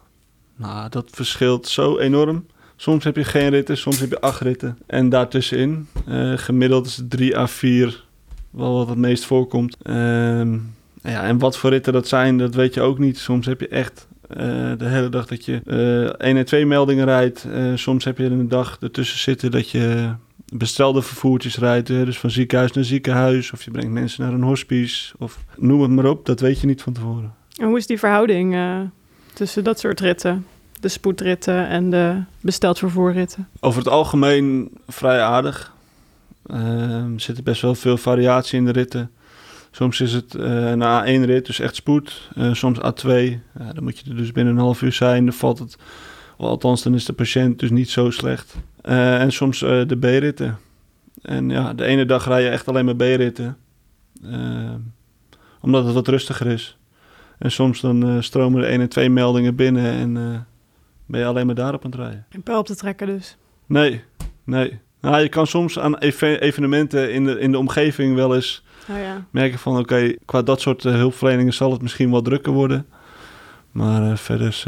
Nou, 0.56 0.88
dat 0.88 1.10
verschilt 1.12 1.68
zo 1.68 1.98
enorm. 1.98 2.46
Soms 2.76 3.04
heb 3.04 3.16
je 3.16 3.24
geen 3.24 3.48
ritten, 3.48 3.76
soms 3.76 4.00
heb 4.00 4.10
je 4.10 4.20
acht 4.20 4.40
ritten. 4.40 4.78
En 4.86 5.08
daartussenin, 5.08 5.88
eh, 6.06 6.32
gemiddeld 6.36 6.86
is 6.86 6.96
het 6.96 7.10
drie 7.10 7.38
à 7.38 7.46
vier 7.46 8.04
wel 8.50 8.74
wat 8.74 8.88
het 8.88 8.98
meest 8.98 9.24
voorkomt. 9.24 9.76
Ehm, 9.82 10.58
ja, 11.02 11.22
en 11.22 11.38
wat 11.38 11.56
voor 11.56 11.70
ritten 11.70 11.92
dat 11.92 12.08
zijn, 12.08 12.38
dat 12.38 12.54
weet 12.54 12.74
je 12.74 12.80
ook 12.80 12.98
niet. 12.98 13.18
Soms 13.18 13.46
heb 13.46 13.60
je 13.60 13.68
echt 13.68 14.06
eh, 14.28 14.72
de 14.78 14.88
hele 14.88 15.08
dag 15.08 15.26
dat 15.26 15.44
je 15.44 15.60
eh 15.66 16.28
1 16.28 16.36
en 16.36 16.44
2 16.44 16.66
meldingen 16.66 17.04
rijdt. 17.04 17.44
Eh, 17.52 17.72
soms 17.74 18.04
heb 18.04 18.18
je 18.18 18.24
er 18.24 18.32
een 18.32 18.48
dag 18.48 18.76
ertussen 18.80 19.18
zitten 19.18 19.50
dat 19.50 19.70
je 19.70 20.12
bestelde 20.52 21.02
vervoertjes 21.02 21.58
rijdt. 21.58 21.86
dus 21.86 22.18
van 22.18 22.30
ziekenhuis 22.30 22.72
naar 22.72 22.84
ziekenhuis. 22.84 23.52
Of 23.52 23.62
je 23.62 23.70
brengt 23.70 23.92
mensen 23.92 24.24
naar 24.24 24.32
een 24.32 24.42
hospice. 24.42 25.14
Of 25.18 25.44
noem 25.56 25.82
het 25.82 25.90
maar 25.90 26.04
op, 26.04 26.26
dat 26.26 26.40
weet 26.40 26.60
je 26.60 26.66
niet 26.66 26.82
van 26.82 26.92
tevoren. 26.92 27.34
En 27.56 27.66
hoe 27.66 27.78
is 27.78 27.86
die 27.86 27.98
verhouding 27.98 28.54
eh, 28.54 28.80
tussen 29.32 29.64
dat 29.64 29.78
soort 29.78 30.00
ritten? 30.00 30.46
De 30.80 30.88
spoedritten 30.88 31.68
en 31.68 31.90
de 31.90 32.22
besteld 32.40 32.78
vervoerritten? 32.78 33.48
Over 33.60 33.78
het 33.78 33.88
algemeen 33.88 34.70
vrij 34.88 35.20
aardig. 35.20 35.72
Ehm, 36.46 37.12
er 37.12 37.20
zit 37.20 37.44
best 37.44 37.62
wel 37.62 37.74
veel 37.74 37.96
variatie 37.96 38.58
in 38.58 38.64
de 38.64 38.72
ritten. 38.72 39.10
Soms 39.70 40.00
is 40.00 40.12
het 40.12 40.34
eh 40.34 40.70
een 40.70 40.82
A1-rit, 40.82 41.46
dus 41.46 41.60
echt 41.60 41.74
spoed. 41.74 42.30
Eh, 42.34 42.52
soms 42.52 42.78
A2. 42.78 43.08
Ja, 43.58 43.72
dan 43.72 43.82
moet 43.82 43.98
je 43.98 44.10
er 44.10 44.16
dus 44.16 44.32
binnen 44.32 44.54
een 44.54 44.60
half 44.60 44.82
uur 44.82 44.92
zijn. 44.92 45.24
Dan 45.24 45.34
valt 45.34 45.58
het, 45.58 45.76
althans 46.36 46.82
dan 46.82 46.94
is 46.94 47.04
de 47.04 47.12
patiënt 47.12 47.58
dus 47.58 47.70
niet 47.70 47.90
zo 47.90 48.10
slecht. 48.10 48.54
En 48.82 49.32
soms 49.32 49.58
de 49.58 49.96
B-ritten. 50.00 50.58
En 51.22 51.50
ja, 51.50 51.74
de 51.74 51.84
ene 51.84 52.04
dag 52.04 52.26
rij 52.26 52.42
je 52.42 52.48
echt 52.48 52.68
alleen 52.68 52.84
maar 52.84 52.96
B-ritten. 52.96 53.56
Ehm, 54.24 54.78
omdat 55.60 55.84
het 55.84 55.94
wat 55.94 56.08
rustiger 56.08 56.46
is. 56.46 56.76
En 57.38 57.50
soms 57.50 57.80
dan 57.80 58.08
eh, 58.08 58.20
stromen 58.20 58.62
er 58.62 58.68
1 58.68 58.80
en 58.80 58.88
2 58.88 59.10
meldingen 59.10 59.54
binnen 59.54 59.92
en 59.92 60.16
eh, 60.16 60.40
ben 61.06 61.20
je 61.20 61.26
alleen 61.26 61.46
maar 61.46 61.54
daarop 61.54 61.84
aan 61.84 61.90
het 61.90 62.00
rijden. 62.00 62.26
Een 62.30 62.42
pijl 62.42 62.58
op 62.58 62.66
te 62.66 62.76
trekken 62.76 63.06
dus. 63.06 63.36
Nee, 63.66 64.02
nee. 64.44 64.80
Nou, 65.00 65.18
je 65.22 65.28
kan 65.28 65.46
soms 65.46 65.78
aan 65.78 65.98
eve- 65.98 66.40
evenementen 66.40 67.12
in 67.12 67.24
de, 67.24 67.38
in 67.40 67.52
de 67.52 67.58
omgeving 67.58 68.14
wel 68.14 68.34
eens 68.34 68.62
Oh 68.90 68.98
ja. 68.98 69.24
merken 69.30 69.58
van... 69.58 69.78
oké, 69.78 70.14
qua 70.24 70.42
dat 70.42 70.60
soort 70.60 70.84
eh, 70.84 70.92
hulpverleningen 70.94 71.52
zal 71.52 71.72
het 71.72 71.82
misschien 71.82 72.10
wel 72.10 72.22
drukker 72.22 72.52
worden. 72.52 72.86
Maar 73.70 74.18
verder 74.18 74.46
is... 74.46 74.66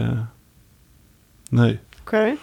nee. 1.50 1.79
Oké. 2.00 2.35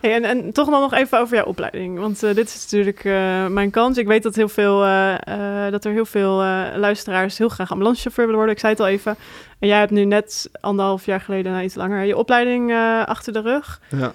Hey, 0.00 0.14
en, 0.14 0.24
en 0.24 0.52
toch 0.52 0.70
dan 0.70 0.80
nog 0.80 0.94
even 0.94 1.20
over 1.20 1.36
jouw 1.36 1.44
opleiding. 1.44 1.98
Want 1.98 2.22
eh, 2.22 2.34
dit 2.34 2.48
is 2.48 2.62
natuurlijk 2.62 3.04
eh, 3.04 3.46
mijn 3.46 3.70
kans. 3.70 3.98
Ik 3.98 4.06
weet 4.06 4.22
dat, 4.22 4.34
heel 4.34 4.48
veel, 4.48 4.84
eh, 4.84 5.70
dat 5.70 5.84
er 5.84 5.92
heel 5.92 6.06
veel 6.06 6.34
luisteraars 6.76 7.38
heel 7.38 7.48
graag 7.48 7.70
ambulancechauffeur 7.70 8.24
willen 8.24 8.38
worden. 8.38 8.54
Ik 8.54 8.60
zei 8.60 8.72
het 8.72 8.82
al 8.82 8.88
even. 8.88 9.16
En 9.58 9.68
jij 9.68 9.78
hebt 9.78 9.90
nu 9.90 10.04
net 10.04 10.50
anderhalf 10.60 11.06
jaar 11.06 11.20
geleden, 11.20 11.52
nou 11.52 11.64
iets 11.64 11.74
langer, 11.74 12.04
je 12.04 12.16
opleiding 12.16 12.74
achter 13.04 13.32
de 13.32 13.40
rug. 13.40 13.80
Ja. 13.88 14.12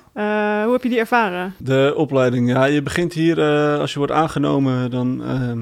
Hoe 0.63 0.74
heb 0.74 0.84
je 0.84 0.89
die 0.89 1.00
ervaren? 1.00 1.54
De 1.58 1.94
opleiding, 1.96 2.50
ja, 2.50 2.65
je 2.65 2.82
begint 2.82 3.13
hier... 3.13 3.41
als 3.80 3.91
je 3.91 3.98
wordt 3.98 4.13
aangenomen, 4.13 4.91
dan 4.91 5.24
ehm, 5.24 5.60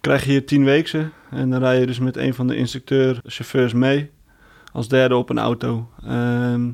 krijg 0.00 0.24
je 0.24 0.30
hier 0.30 0.46
tien 0.46 0.64
weekse. 0.64 1.08
En 1.30 1.50
dan 1.50 1.60
rij 1.60 1.80
je 1.80 1.86
dus 1.86 1.98
met 1.98 2.16
een 2.16 2.34
van 2.34 2.46
de 2.46 2.56
instructeur-chauffeurs 2.56 3.72
mee. 3.72 4.10
Als 4.72 4.88
derde 4.88 5.16
op 5.16 5.30
een 5.30 5.38
auto. 5.38 5.88
Ehm, 6.04 6.70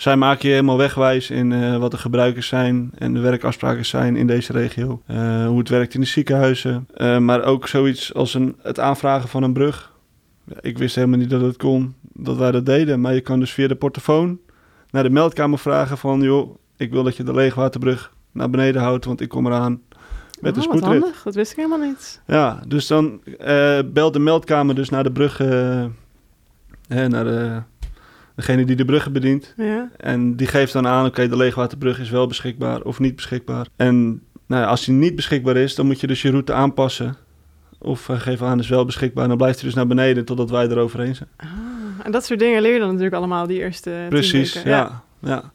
zij 0.00 0.16
maken 0.16 0.48
je 0.48 0.54
helemaal 0.54 0.76
wegwijs 0.76 1.30
in 1.30 1.52
eh, 1.52 1.76
wat 1.76 1.90
de 1.90 1.98
gebruikers 1.98 2.48
zijn 2.48 2.90
en 2.98 3.14
de 3.14 3.20
werkafspraken 3.20 3.86
zijn 3.86 4.16
in 4.16 4.26
deze 4.26 4.52
regio. 4.52 5.02
Eh, 5.06 5.46
hoe 5.46 5.58
het 5.58 5.68
werkt 5.68 5.94
in 5.94 6.00
de 6.00 6.06
ziekenhuizen. 6.06 6.88
Eh, 6.94 7.18
maar 7.18 7.42
ook 7.42 7.68
zoiets 7.68 8.14
als 8.14 8.34
een, 8.34 8.56
het 8.62 8.80
aanvragen 8.80 9.28
van 9.28 9.42
een 9.42 9.52
brug. 9.52 9.92
Ja, 10.44 10.56
ik 10.60 10.78
wist 10.78 10.94
helemaal 10.94 11.18
niet 11.18 11.30
dat 11.30 11.40
het 11.40 11.56
kon, 11.56 11.94
dat 12.12 12.36
wij 12.36 12.50
dat 12.50 12.66
deden. 12.66 13.00
Maar 13.00 13.14
je 13.14 13.20
kan 13.20 13.40
dus 13.40 13.52
via 13.52 13.68
de 13.68 13.74
portofoon 13.74 14.38
naar 14.90 15.02
de 15.02 15.10
meldkamer 15.10 15.58
vragen 15.58 15.98
van... 15.98 16.20
joh, 16.20 16.56
ik 16.76 16.90
wil 16.90 17.02
dat 17.02 17.16
je 17.16 17.22
de 17.22 17.34
leegwaterbrug 17.34 18.12
naar 18.32 18.50
beneden 18.50 18.82
houdt, 18.82 19.04
want 19.04 19.20
ik 19.20 19.28
kom 19.28 19.46
eraan 19.46 19.80
met 20.40 20.56
een 20.56 20.62
Oh, 20.62 20.68
wat 20.68 20.76
spoedrit. 20.76 21.02
handig, 21.02 21.22
dat 21.22 21.34
wist 21.34 21.50
ik 21.50 21.56
helemaal 21.56 21.88
niet. 21.88 22.20
Ja, 22.26 22.62
dus 22.66 22.86
dan 22.86 23.20
belt 23.92 24.12
de 24.12 24.18
meldkamer 24.18 24.74
dus 24.74 24.88
naar 24.88 25.02
de 25.02 25.12
brug, 25.12 25.38
hè, 26.88 27.08
naar 27.08 27.24
de, 27.24 27.62
degene 28.38 28.64
die 28.64 28.76
de 28.76 28.84
bruggen 28.84 29.12
bedient. 29.12 29.54
Ja. 29.56 29.88
En 29.96 30.36
die 30.36 30.46
geeft 30.46 30.72
dan 30.72 30.86
aan, 30.86 31.06
oké, 31.06 31.28
de 31.28 31.36
leegwaterbrug 31.36 32.00
is 32.00 32.10
wel 32.10 32.26
beschikbaar 32.26 32.82
of 32.82 32.98
niet 32.98 33.16
beschikbaar. 33.16 33.66
En 33.76 34.22
nou 34.46 34.62
ja, 34.62 34.68
als 34.68 34.84
die 34.84 34.94
niet 34.94 35.14
beschikbaar 35.14 35.56
is, 35.56 35.74
dan 35.74 35.86
moet 35.86 36.00
je 36.00 36.06
dus 36.06 36.22
je 36.22 36.30
route 36.30 36.52
aanpassen. 36.52 37.16
Of 37.78 38.08
uh, 38.08 38.20
geef 38.20 38.42
aan, 38.42 38.58
is 38.58 38.68
wel 38.68 38.84
beschikbaar. 38.84 39.22
En 39.22 39.28
dan 39.28 39.38
blijft 39.38 39.56
hij 39.56 39.64
dus 39.64 39.74
naar 39.74 39.86
beneden 39.86 40.24
totdat 40.24 40.50
wij 40.50 40.68
er 40.68 40.78
overheen 40.78 41.14
zijn. 41.14 41.28
Ah, 41.36 41.48
en 42.02 42.12
dat 42.12 42.24
soort 42.24 42.38
dingen 42.38 42.62
leer 42.62 42.72
je 42.72 42.78
dan 42.78 42.88
natuurlijk 42.88 43.14
allemaal 43.14 43.46
die 43.46 43.58
eerste 43.58 44.06
Precies, 44.08 44.54
weken. 44.54 44.70
ja. 44.70 45.02
ja. 45.20 45.52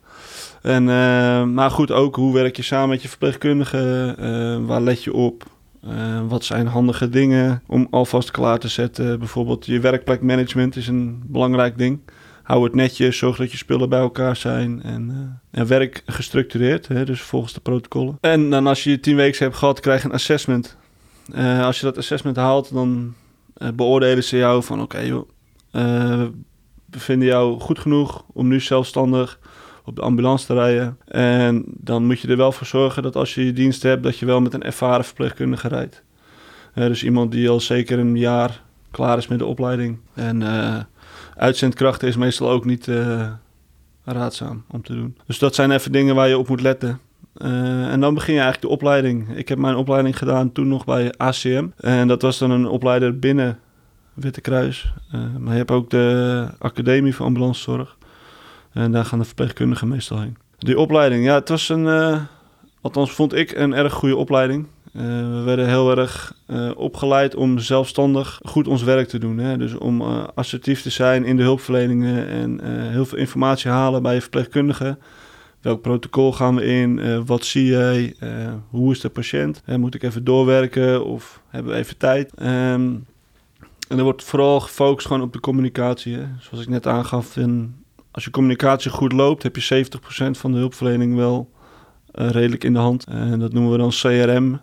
En, 0.62 0.88
eh, 0.88 1.44
maar 1.44 1.70
goed, 1.70 1.92
ook 1.92 2.16
hoe 2.16 2.34
werk 2.34 2.56
je 2.56 2.62
samen 2.62 2.88
met 2.88 3.02
je 3.02 3.08
verpleegkundige? 3.08 4.14
Eh, 4.18 4.66
waar 4.66 4.80
let 4.80 5.04
je 5.04 5.12
op? 5.12 5.44
Uh, 5.88 6.20
wat 6.28 6.44
zijn 6.44 6.66
handige 6.66 7.08
dingen 7.08 7.62
om 7.66 7.86
alvast 7.90 8.30
klaar 8.30 8.58
te 8.58 8.68
zetten? 8.68 9.18
Bijvoorbeeld 9.18 9.66
je 9.66 9.80
werkplekmanagement 9.80 10.76
is 10.76 10.88
een 10.88 11.22
belangrijk 11.26 11.78
ding. 11.78 12.00
Hou 12.44 12.64
het 12.64 12.74
netjes, 12.74 13.18
zorg 13.18 13.36
dat 13.36 13.50
je 13.50 13.56
spullen 13.56 13.88
bij 13.88 14.00
elkaar 14.00 14.36
zijn 14.36 14.82
en, 14.82 15.10
uh, 15.10 15.60
en 15.60 15.66
werk 15.66 16.02
gestructureerd, 16.06 16.88
hè, 16.88 17.04
dus 17.04 17.20
volgens 17.20 17.52
de 17.52 17.60
protocollen. 17.60 18.18
En 18.20 18.50
dan 18.50 18.66
als 18.66 18.84
je 18.84 19.00
tien 19.00 19.16
weken 19.16 19.44
hebt 19.44 19.56
gehad, 19.56 19.80
krijg 19.80 20.02
je 20.02 20.08
een 20.08 20.14
assessment. 20.14 20.76
Uh, 21.34 21.64
als 21.64 21.80
je 21.80 21.84
dat 21.84 21.98
assessment 21.98 22.36
haalt, 22.36 22.72
dan 22.72 23.14
uh, 23.58 23.68
beoordelen 23.74 24.24
ze 24.24 24.36
jou 24.36 24.62
van 24.62 24.82
oké 24.82 24.98
joh, 24.98 25.28
we 26.90 27.00
vinden 27.00 27.28
jou 27.28 27.60
goed 27.60 27.78
genoeg 27.78 28.24
om 28.32 28.48
nu 28.48 28.60
zelfstandig 28.60 29.38
op 29.84 29.96
de 29.96 30.02
ambulance 30.02 30.46
te 30.46 30.54
rijden. 30.54 30.98
En 31.06 31.64
dan 31.66 32.06
moet 32.06 32.20
je 32.20 32.28
er 32.28 32.36
wel 32.36 32.52
voor 32.52 32.66
zorgen 32.66 33.02
dat 33.02 33.16
als 33.16 33.34
je 33.34 33.44
je 33.44 33.52
dienst 33.52 33.82
hebt, 33.82 34.02
dat 34.02 34.18
je 34.18 34.26
wel 34.26 34.40
met 34.40 34.54
een 34.54 34.62
ervaren 34.62 35.04
verpleegkundige 35.04 35.68
rijdt. 35.68 36.02
Dus 36.74 37.04
iemand 37.04 37.32
die 37.32 37.48
al 37.48 37.60
zeker 37.60 37.98
een 37.98 38.16
jaar 38.16 38.62
klaar 38.90 39.18
is 39.18 39.28
met 39.28 39.38
de 39.38 39.46
opleiding. 39.46 39.98
En 40.14 40.42
uitzendkrachten 41.36 42.08
is 42.08 42.16
meestal 42.16 42.50
ook 42.50 42.64
niet 42.64 42.86
uh, 42.86 43.30
raadzaam 44.04 44.64
om 44.70 44.82
te 44.82 44.94
doen. 44.94 45.16
Dus 45.26 45.38
dat 45.38 45.54
zijn 45.54 45.70
even 45.70 45.92
dingen 45.92 46.14
waar 46.14 46.28
je 46.28 46.38
op 46.38 46.48
moet 46.48 46.60
letten. 46.60 47.00
Uh, 47.36 47.92
en 47.92 48.00
dan 48.00 48.14
begin 48.14 48.34
je 48.34 48.40
eigenlijk 48.40 48.68
de 48.68 48.74
opleiding. 48.76 49.36
Ik 49.36 49.48
heb 49.48 49.58
mijn 49.58 49.76
opleiding 49.76 50.18
gedaan 50.18 50.52
toen 50.52 50.68
nog 50.68 50.84
bij 50.84 51.12
ACM. 51.16 51.66
En 51.76 52.08
dat 52.08 52.22
was 52.22 52.38
dan 52.38 52.50
een 52.50 52.66
opleider 52.66 53.18
binnen 53.18 53.58
Witte 54.14 54.40
Kruis. 54.40 54.92
Uh, 55.14 55.20
maar 55.38 55.52
je 55.52 55.58
hebt 55.58 55.70
ook 55.70 55.90
de 55.90 56.48
Academie 56.58 57.14
voor 57.14 57.26
Ambulancezorg. 57.26 57.96
En 58.72 58.92
daar 58.92 59.04
gaan 59.04 59.18
de 59.18 59.24
verpleegkundigen 59.24 59.88
meestal 59.88 60.20
heen. 60.20 60.36
Die 60.58 60.78
opleiding, 60.78 61.24
ja, 61.24 61.34
het 61.34 61.48
was 61.48 61.68
een, 61.68 62.18
althans 62.80 63.12
vond 63.12 63.34
ik 63.34 63.52
een 63.52 63.74
erg 63.74 63.92
goede 63.92 64.16
opleiding. 64.16 64.66
Uh, 64.96 65.02
we 65.02 65.42
werden 65.44 65.68
heel 65.68 65.98
erg 65.98 66.34
uh, 66.46 66.70
opgeleid 66.76 67.34
om 67.34 67.58
zelfstandig 67.58 68.40
goed 68.44 68.68
ons 68.68 68.82
werk 68.82 69.08
te 69.08 69.18
doen. 69.18 69.38
Hè? 69.38 69.56
Dus 69.56 69.74
om 69.74 70.00
uh, 70.00 70.24
assertief 70.34 70.82
te 70.82 70.90
zijn 70.90 71.24
in 71.24 71.36
de 71.36 71.42
hulpverleningen 71.42 72.28
en 72.28 72.60
heel 72.90 73.04
veel 73.04 73.18
informatie 73.18 73.70
halen 73.70 74.02
bij 74.02 74.20
verpleegkundigen. 74.20 74.98
welk 75.60 75.82
protocol 75.82 76.32
gaan 76.32 76.54
we 76.54 76.64
in? 76.64 76.98
Eh, 76.98 77.20
wat 77.26 77.44
zie 77.44 77.66
jij? 77.66 78.14
Eh, 78.18 78.52
hoe 78.70 78.92
is 78.92 79.00
de 79.00 79.08
patiënt? 79.08 79.62
Eh, 79.64 79.76
moet 79.76 79.94
ik 79.94 80.02
even 80.02 80.24
doorwerken 80.24 81.04
of 81.04 81.40
hebben 81.48 81.72
we 81.72 81.78
even 81.78 81.96
tijd? 81.96 82.34
Ehm, 82.34 82.94
en 83.88 83.98
er 83.98 84.02
wordt 84.02 84.24
vooral 84.24 84.60
gefocust 84.60 85.06
gewoon 85.06 85.22
op 85.22 85.32
de 85.32 85.40
communicatie. 85.40 86.14
Hè? 86.16 86.24
Zoals 86.38 86.64
ik 86.64 86.70
net 86.70 86.86
aangaf, 86.86 87.36
als 88.10 88.24
je 88.24 88.30
communicatie 88.30 88.90
goed 88.90 89.12
loopt, 89.12 89.42
heb 89.42 89.56
je 89.56 89.62
70% 89.62 90.38
van 90.38 90.52
de 90.52 90.58
hulpverlening 90.58 91.16
wel 91.16 91.50
eh, 92.10 92.30
redelijk 92.30 92.64
in 92.64 92.72
de 92.72 92.78
hand. 92.78 93.04
En 93.04 93.38
dat 93.38 93.52
noemen 93.52 93.72
we 93.72 93.78
dan 93.78 93.90
CRM. 93.90 94.60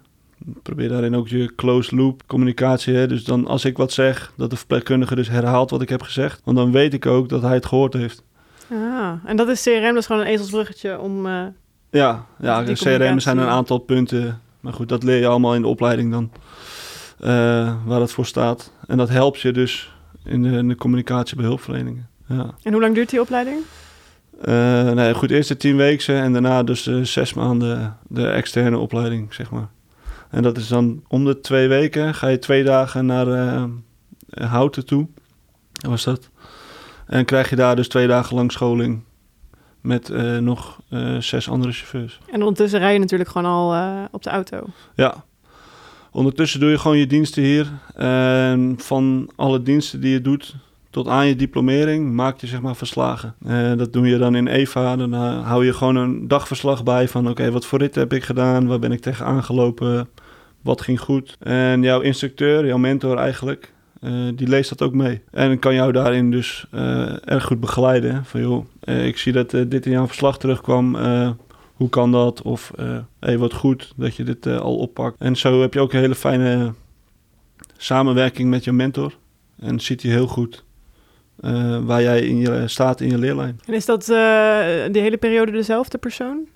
Probeer 0.63 0.89
daarin 0.89 1.15
ook 1.15 1.27
je 1.27 1.55
closed 1.55 1.91
loop 1.91 2.21
communicatie. 2.27 2.93
Hè? 2.95 3.07
Dus 3.07 3.23
dan 3.23 3.47
als 3.47 3.65
ik 3.65 3.77
wat 3.77 3.91
zeg, 3.91 4.33
dat 4.37 4.49
de 4.49 4.55
verpleegkundige 4.55 5.15
dus 5.15 5.29
herhaalt 5.29 5.69
wat 5.69 5.81
ik 5.81 5.89
heb 5.89 6.01
gezegd. 6.01 6.41
Want 6.43 6.57
dan 6.57 6.71
weet 6.71 6.93
ik 6.93 7.05
ook 7.05 7.29
dat 7.29 7.41
hij 7.41 7.53
het 7.53 7.65
gehoord 7.65 7.93
heeft. 7.93 8.23
Ah, 8.71 9.11
en 9.25 9.35
dat 9.35 9.47
is 9.47 9.63
CRM, 9.63 9.81
dat 9.81 9.95
is 9.97 10.05
gewoon 10.05 10.21
een 10.21 10.27
ezelsbruggetje 10.27 10.99
om... 10.99 11.25
eh, 11.27 11.43
Ja, 11.89 12.25
ja 12.39 12.63
CRM 12.73 13.19
zijn 13.19 13.37
een 13.37 13.47
aantal 13.47 13.77
punten. 13.77 14.41
Maar 14.59 14.73
goed, 14.73 14.89
dat 14.89 15.03
leer 15.03 15.19
je 15.19 15.27
allemaal 15.27 15.55
in 15.55 15.61
de 15.61 15.67
opleiding 15.67 16.11
dan. 16.11 16.31
eh, 17.19 17.73
waar 17.85 17.99
dat 17.99 18.11
voor 18.11 18.25
staat. 18.25 18.73
En 18.87 18.97
dat 18.97 19.09
helpt 19.09 19.39
je 19.41 19.51
dus 19.51 19.91
in 20.25 20.41
de, 20.43 20.49
in 20.49 20.67
de 20.67 20.75
communicatie 20.75 21.35
bij 21.35 21.45
hulpverleningen. 21.45 22.07
Ja. 22.27 22.49
En 22.63 22.71
hoe 22.71 22.81
lang 22.81 22.95
duurt 22.95 23.09
die 23.09 23.21
opleiding? 23.21 23.57
Eh, 24.41 24.91
nee, 24.91 25.13
goed, 25.13 25.31
eerst 25.31 25.49
de 25.49 25.57
tien 25.57 25.75
weken 25.75 26.15
en 26.21 26.33
daarna 26.33 26.63
dus 26.63 26.87
eh, 26.87 27.01
zes 27.01 27.33
maanden 27.33 27.97
de 28.07 28.27
externe 28.27 28.77
opleiding, 28.77 29.33
zeg 29.33 29.51
maar. 29.51 29.67
En 30.31 30.41
dat 30.41 30.57
is 30.57 30.67
dan 30.67 31.03
om 31.07 31.25
de 31.25 31.39
twee 31.39 31.67
weken 31.67 32.13
ga 32.13 32.27
je 32.27 32.39
twee 32.39 32.63
dagen 32.63 33.05
naar 33.05 33.27
eh, 33.27 33.63
Houten 34.51 34.85
toe. 34.85 35.07
Was 35.87 36.03
dat? 36.03 36.29
En 37.05 37.25
krijg 37.25 37.49
je 37.49 37.55
daar 37.55 37.75
dus 37.75 37.87
twee 37.87 38.07
dagen 38.07 38.35
lang 38.35 38.51
scholing 38.51 39.03
met 39.81 40.09
eh, 40.09 40.37
nog 40.37 40.79
eh, 40.89 41.17
zes 41.17 41.49
andere 41.49 41.71
chauffeurs. 41.71 42.19
En 42.31 42.41
ondertussen 42.41 42.79
rij 42.79 42.93
je 42.93 42.99
natuurlijk 42.99 43.29
gewoon 43.29 43.51
al 43.51 44.07
op 44.11 44.23
de 44.23 44.29
auto. 44.29 44.65
Ja. 44.95 45.23
Ondertussen 46.11 46.59
doe 46.59 46.69
je 46.69 46.77
gewoon 46.77 46.97
je 46.97 47.07
diensten 47.07 47.43
hier. 47.43 47.71
En 47.95 48.75
van 48.77 49.31
alle 49.35 49.63
diensten 49.63 50.01
die 50.01 50.11
je 50.11 50.21
doet 50.21 50.55
tot 50.89 51.07
aan 51.07 51.27
je 51.27 51.35
diplomering 51.35 52.13
maak 52.13 52.41
je 52.41 52.47
zeg 52.47 52.61
maar 52.61 52.75
verslagen. 52.75 53.35
En 53.45 53.77
dat 53.77 53.93
doe 53.93 54.07
je 54.07 54.17
dan 54.17 54.35
in 54.35 54.47
EVA. 54.47 54.95
Dan 54.95 55.13
hou 55.13 55.65
je 55.65 55.73
gewoon 55.73 55.95
een 55.95 56.27
dagverslag 56.27 56.83
bij 56.83 57.07
van 57.07 57.29
oké, 57.29 57.51
wat 57.51 57.65
voor 57.65 57.79
rit 57.79 57.95
heb 57.95 58.13
ik 58.13 58.23
gedaan? 58.23 58.67
Waar 58.67 58.79
ben 58.79 58.91
ik 58.91 59.01
tegen 59.01 59.25
aangelopen? 59.25 60.09
Wat 60.61 60.81
ging 60.81 60.99
goed? 60.99 61.37
En 61.39 61.81
jouw 61.81 61.99
instructeur, 61.99 62.65
jouw 62.65 62.77
mentor 62.77 63.17
eigenlijk, 63.17 63.71
eh, 64.01 64.11
die 64.35 64.47
leest 64.47 64.69
dat 64.69 64.81
ook 64.81 64.93
mee. 64.93 65.21
En 65.31 65.59
kan 65.59 65.73
jou 65.73 65.91
daarin 65.91 66.31
dus 66.31 66.65
eh, 66.71 67.27
erg 67.29 67.43
goed 67.43 67.59
begeleiden. 67.59 68.13
hè. 68.13 68.23
Van 68.23 68.41
joh, 68.41 68.65
eh, 68.79 69.07
ik 69.07 69.17
zie 69.17 69.33
dat 69.33 69.49
dit 69.49 69.85
in 69.85 69.91
jouw 69.91 70.07
verslag 70.07 70.37
terugkwam. 70.37 70.95
Hoe 71.73 71.89
kan 71.89 72.11
dat? 72.11 72.41
Of 72.41 72.71
hey, 73.19 73.37
wat 73.37 73.53
goed 73.53 73.93
dat 73.95 74.15
je 74.15 74.23
dit 74.23 74.47
al 74.47 74.77
oppakt. 74.77 75.15
En 75.19 75.35
zo 75.35 75.61
heb 75.61 75.73
je 75.73 75.79
ook 75.79 75.93
een 75.93 75.99
hele 75.99 76.15
fijne 76.15 76.73
samenwerking 77.77 78.49
met 78.49 78.63
je 78.63 78.71
mentor. 78.71 79.17
En 79.59 79.79
ziet 79.79 80.01
hij 80.01 80.11
heel 80.11 80.27
goed 80.27 80.63
waar 81.85 82.01
jij 82.01 82.21
in 82.21 82.37
je, 82.37 82.67
staat 82.67 83.01
in 83.01 83.09
je 83.09 83.17
leerlijn. 83.17 83.59
En 83.65 83.73
is 83.73 83.85
dat 83.85 84.05
die 84.91 85.01
hele 85.01 85.17
periode 85.17 85.51
dezelfde 85.51 85.97
persoon? 85.97 86.47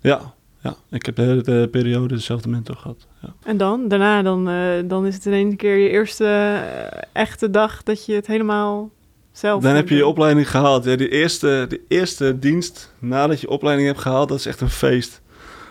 Ja, 0.00 0.34
ja, 0.62 0.76
ik 0.90 1.06
heb 1.06 1.16
de 1.16 1.22
hele 1.22 1.68
periode 1.68 2.14
dezelfde 2.14 2.48
mentor 2.48 2.76
gehad. 2.76 3.06
Ja. 3.22 3.34
En 3.44 3.56
dan? 3.56 3.88
Daarna 3.88 4.22
dan, 4.22 4.48
eh, 4.48 4.56
dan 4.84 5.06
is 5.06 5.14
het 5.14 5.26
in 5.26 5.32
één 5.32 5.56
keer 5.56 5.76
je 5.76 5.88
eerste 5.88 6.24
eh, 6.24 7.00
echte 7.12 7.50
dag 7.50 7.82
dat 7.82 8.06
je 8.06 8.14
het 8.14 8.26
helemaal 8.26 8.90
zelf... 9.32 9.62
Dan 9.62 9.74
heb 9.74 9.88
je 9.88 9.94
je 9.94 10.06
opleiding 10.06 10.50
gehaald. 10.50 10.84
Ja, 10.84 10.96
de, 10.96 11.08
eerste, 11.08 11.66
de 11.68 11.80
eerste 11.88 12.38
dienst 12.38 12.94
nadat 12.98 13.40
je 13.40 13.48
opleiding 13.48 13.88
hebt 13.88 14.00
gehaald, 14.00 14.28
dat 14.28 14.38
is 14.38 14.46
echt 14.46 14.60
een 14.60 14.70
feest. 14.70 15.20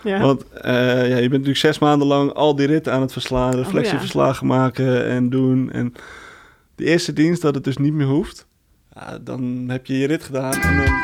Ja. 0.04 0.20
Want 0.20 0.44
eh, 0.54 0.74
ja, 1.10 1.16
je 1.16 1.16
bent 1.16 1.32
natuurlijk 1.32 1.58
zes 1.58 1.80
maanden 1.80 2.08
lang 2.08 2.34
al 2.34 2.56
die 2.56 2.68
ritten 2.68 2.94
aan 2.94 3.02
het 3.02 3.12
verslaan, 3.12 3.56
reflectieverslagen 3.56 4.48
maken 4.48 5.06
en 5.06 5.30
doen. 5.30 5.72
En 5.72 5.94
de 6.76 6.86
eerste 6.86 7.14
dienst 7.14 7.42
dat 7.42 7.56
het 7.56 7.64
dus 7.64 7.78
niet 7.78 7.94
meer 7.94 8.08
hoeft, 8.08 8.48
ja, 8.94 9.18
dan 9.22 9.66
heb 9.68 9.86
je 9.86 9.98
je 9.98 10.08
rit 10.08 10.24
gedaan 10.24 10.54
en 10.54 10.78
dan 10.78 10.96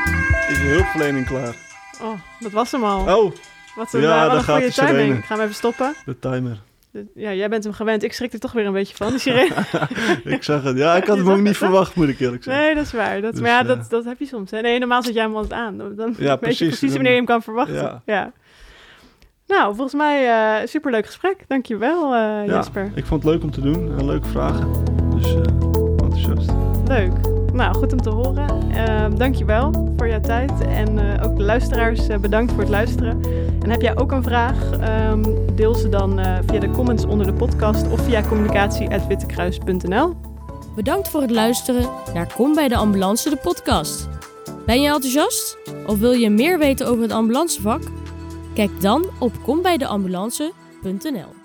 is 0.50 0.58
je 0.58 0.68
hulpverlening 0.68 1.26
klaar. 1.26 1.56
Oh, 2.02 2.20
dat 2.40 2.52
was 2.52 2.72
hem 2.72 2.84
al. 2.84 3.18
Oh, 3.18 3.34
wat 3.78 3.94
een, 3.94 4.02
ja, 4.02 4.28
wat 4.28 4.36
een 4.36 4.42
gaat 4.44 4.54
goede 4.56 4.66
de 4.68 4.72
sirene. 4.74 4.98
timing. 4.98 5.18
Ik 5.18 5.24
ga 5.26 5.34
hem 5.36 5.44
even 5.44 5.56
stoppen. 5.56 5.96
de 6.06 6.20
timer. 6.20 6.58
Ja, 7.16 7.34
jij 7.34 7.50
bent 7.50 7.64
hem 7.64 7.74
gewend. 7.74 8.04
Ik 8.04 8.14
schrik 8.14 8.34
er 8.34 8.40
toch 8.40 8.52
weer 8.52 8.66
een 8.66 8.74
beetje 8.74 8.96
van. 8.96 9.10
Die 9.10 9.20
sirene. 9.20 9.54
ik 10.36 10.44
zag 10.44 10.64
het. 10.64 10.78
Ja, 10.78 10.96
ik 10.96 11.06
had 11.06 11.18
Je 11.18 11.24
hem 11.24 11.32
ook 11.32 11.40
niet 11.42 11.58
verwacht, 11.58 11.96
moet 11.96 12.08
ik 12.10 12.20
eerlijk 12.20 12.44
zeggen. 12.44 12.64
Nee, 12.64 12.76
dat 12.76 12.84
is 12.86 12.92
waar. 12.92 13.22
Dat, 13.22 13.32
Dus, 13.32 13.42
maar 13.42 13.50
ja, 13.50 13.62
eh, 13.62 13.68
dat, 13.68 13.90
dat 13.90 14.06
heb 14.06 14.20
je 14.20 14.26
soms. 14.26 14.52
Hè? 14.52 14.62
Nee, 14.62 14.80
normaal 14.80 15.04
zet 15.04 15.14
jij 15.14 15.24
hem 15.24 15.36
altijd 15.36 15.54
aan. 15.62 15.78
Dan 15.78 16.16
Ja, 16.18 16.30
weet 16.32 16.40
precies. 16.40 16.60
je 16.60 16.66
precies 16.68 16.92
wanneer 16.94 17.12
je 17.12 17.18
hem 17.18 17.26
kan 17.26 17.42
verwachten. 17.42 17.76
Ja. 17.76 18.02
Ja. 18.06 18.32
Nou, 19.48 19.68
volgens 19.76 19.94
mij 19.94 20.28
eh 20.62 20.68
superleuk 20.68 21.06
gesprek. 21.06 21.36
Dankjewel, 21.48 22.04
eh 22.14 22.20
Ja, 22.20 22.44
Jesper. 22.46 22.92
ik 22.96 23.06
vond 23.06 23.24
het 23.24 23.32
leuk 23.32 23.44
om 23.44 23.52
te 23.52 23.62
doen 23.62 23.98
en 24.00 24.06
leuke 24.06 24.28
vragen. 24.28 24.72
Dus 25.16 25.34
enthousiast. 26.02 26.50
Leuk. 26.88 27.37
Nou, 27.58 27.76
goed 27.76 27.92
om 27.92 28.02
te 28.02 28.10
horen. 28.10 28.72
Ehm 28.72 28.98
dankjewel 29.18 29.94
voor 29.98 30.08
jouw 30.08 30.20
tijd. 30.20 30.52
En 30.62 31.00
eh, 31.00 31.26
ook 31.30 31.38
de 31.38 31.44
luisteraars 31.44 32.08
eh, 32.08 32.18
bedankt 32.18 32.52
voor 32.52 32.62
het 32.62 32.70
luisteren. 32.70 33.22
En 33.62 33.70
heb 33.70 33.82
jij 33.82 33.98
ook 33.98 34.12
een 34.12 34.24
vraag? 34.24 34.72
Ehm, 34.72 35.24
deel 35.56 35.76
ze 35.76 35.90
dan 35.90 36.20
eh, 36.20 36.38
via 36.46 36.60
de 36.60 36.72
comments 36.72 37.06
onder 37.06 37.26
de 37.26 37.34
podcast 37.34 37.92
of 37.92 38.02
via 38.02 38.22
communicatie.wittekruis.nl. 38.22 40.16
Bedankt 40.76 41.10
voor 41.10 41.22
het 41.22 41.32
luisteren 41.32 41.90
naar 42.14 42.34
Kom 42.34 42.54
bij 42.54 42.68
de 42.68 42.76
Ambulance, 42.76 43.30
de 43.30 43.38
podcast. 43.38 44.10
Ben 44.66 44.82
je 44.82 44.88
enthousiast? 44.88 45.58
Of 45.86 46.00
wil 46.00 46.12
je 46.12 46.30
meer 46.30 46.60
weten 46.60 46.88
over 46.88 47.02
het 47.02 47.12
ambulancevak? 47.12 47.82
Kijk 48.54 48.82
dan 48.82 49.06
op 49.20 49.32
kombijdeambulance.nl 49.44 51.37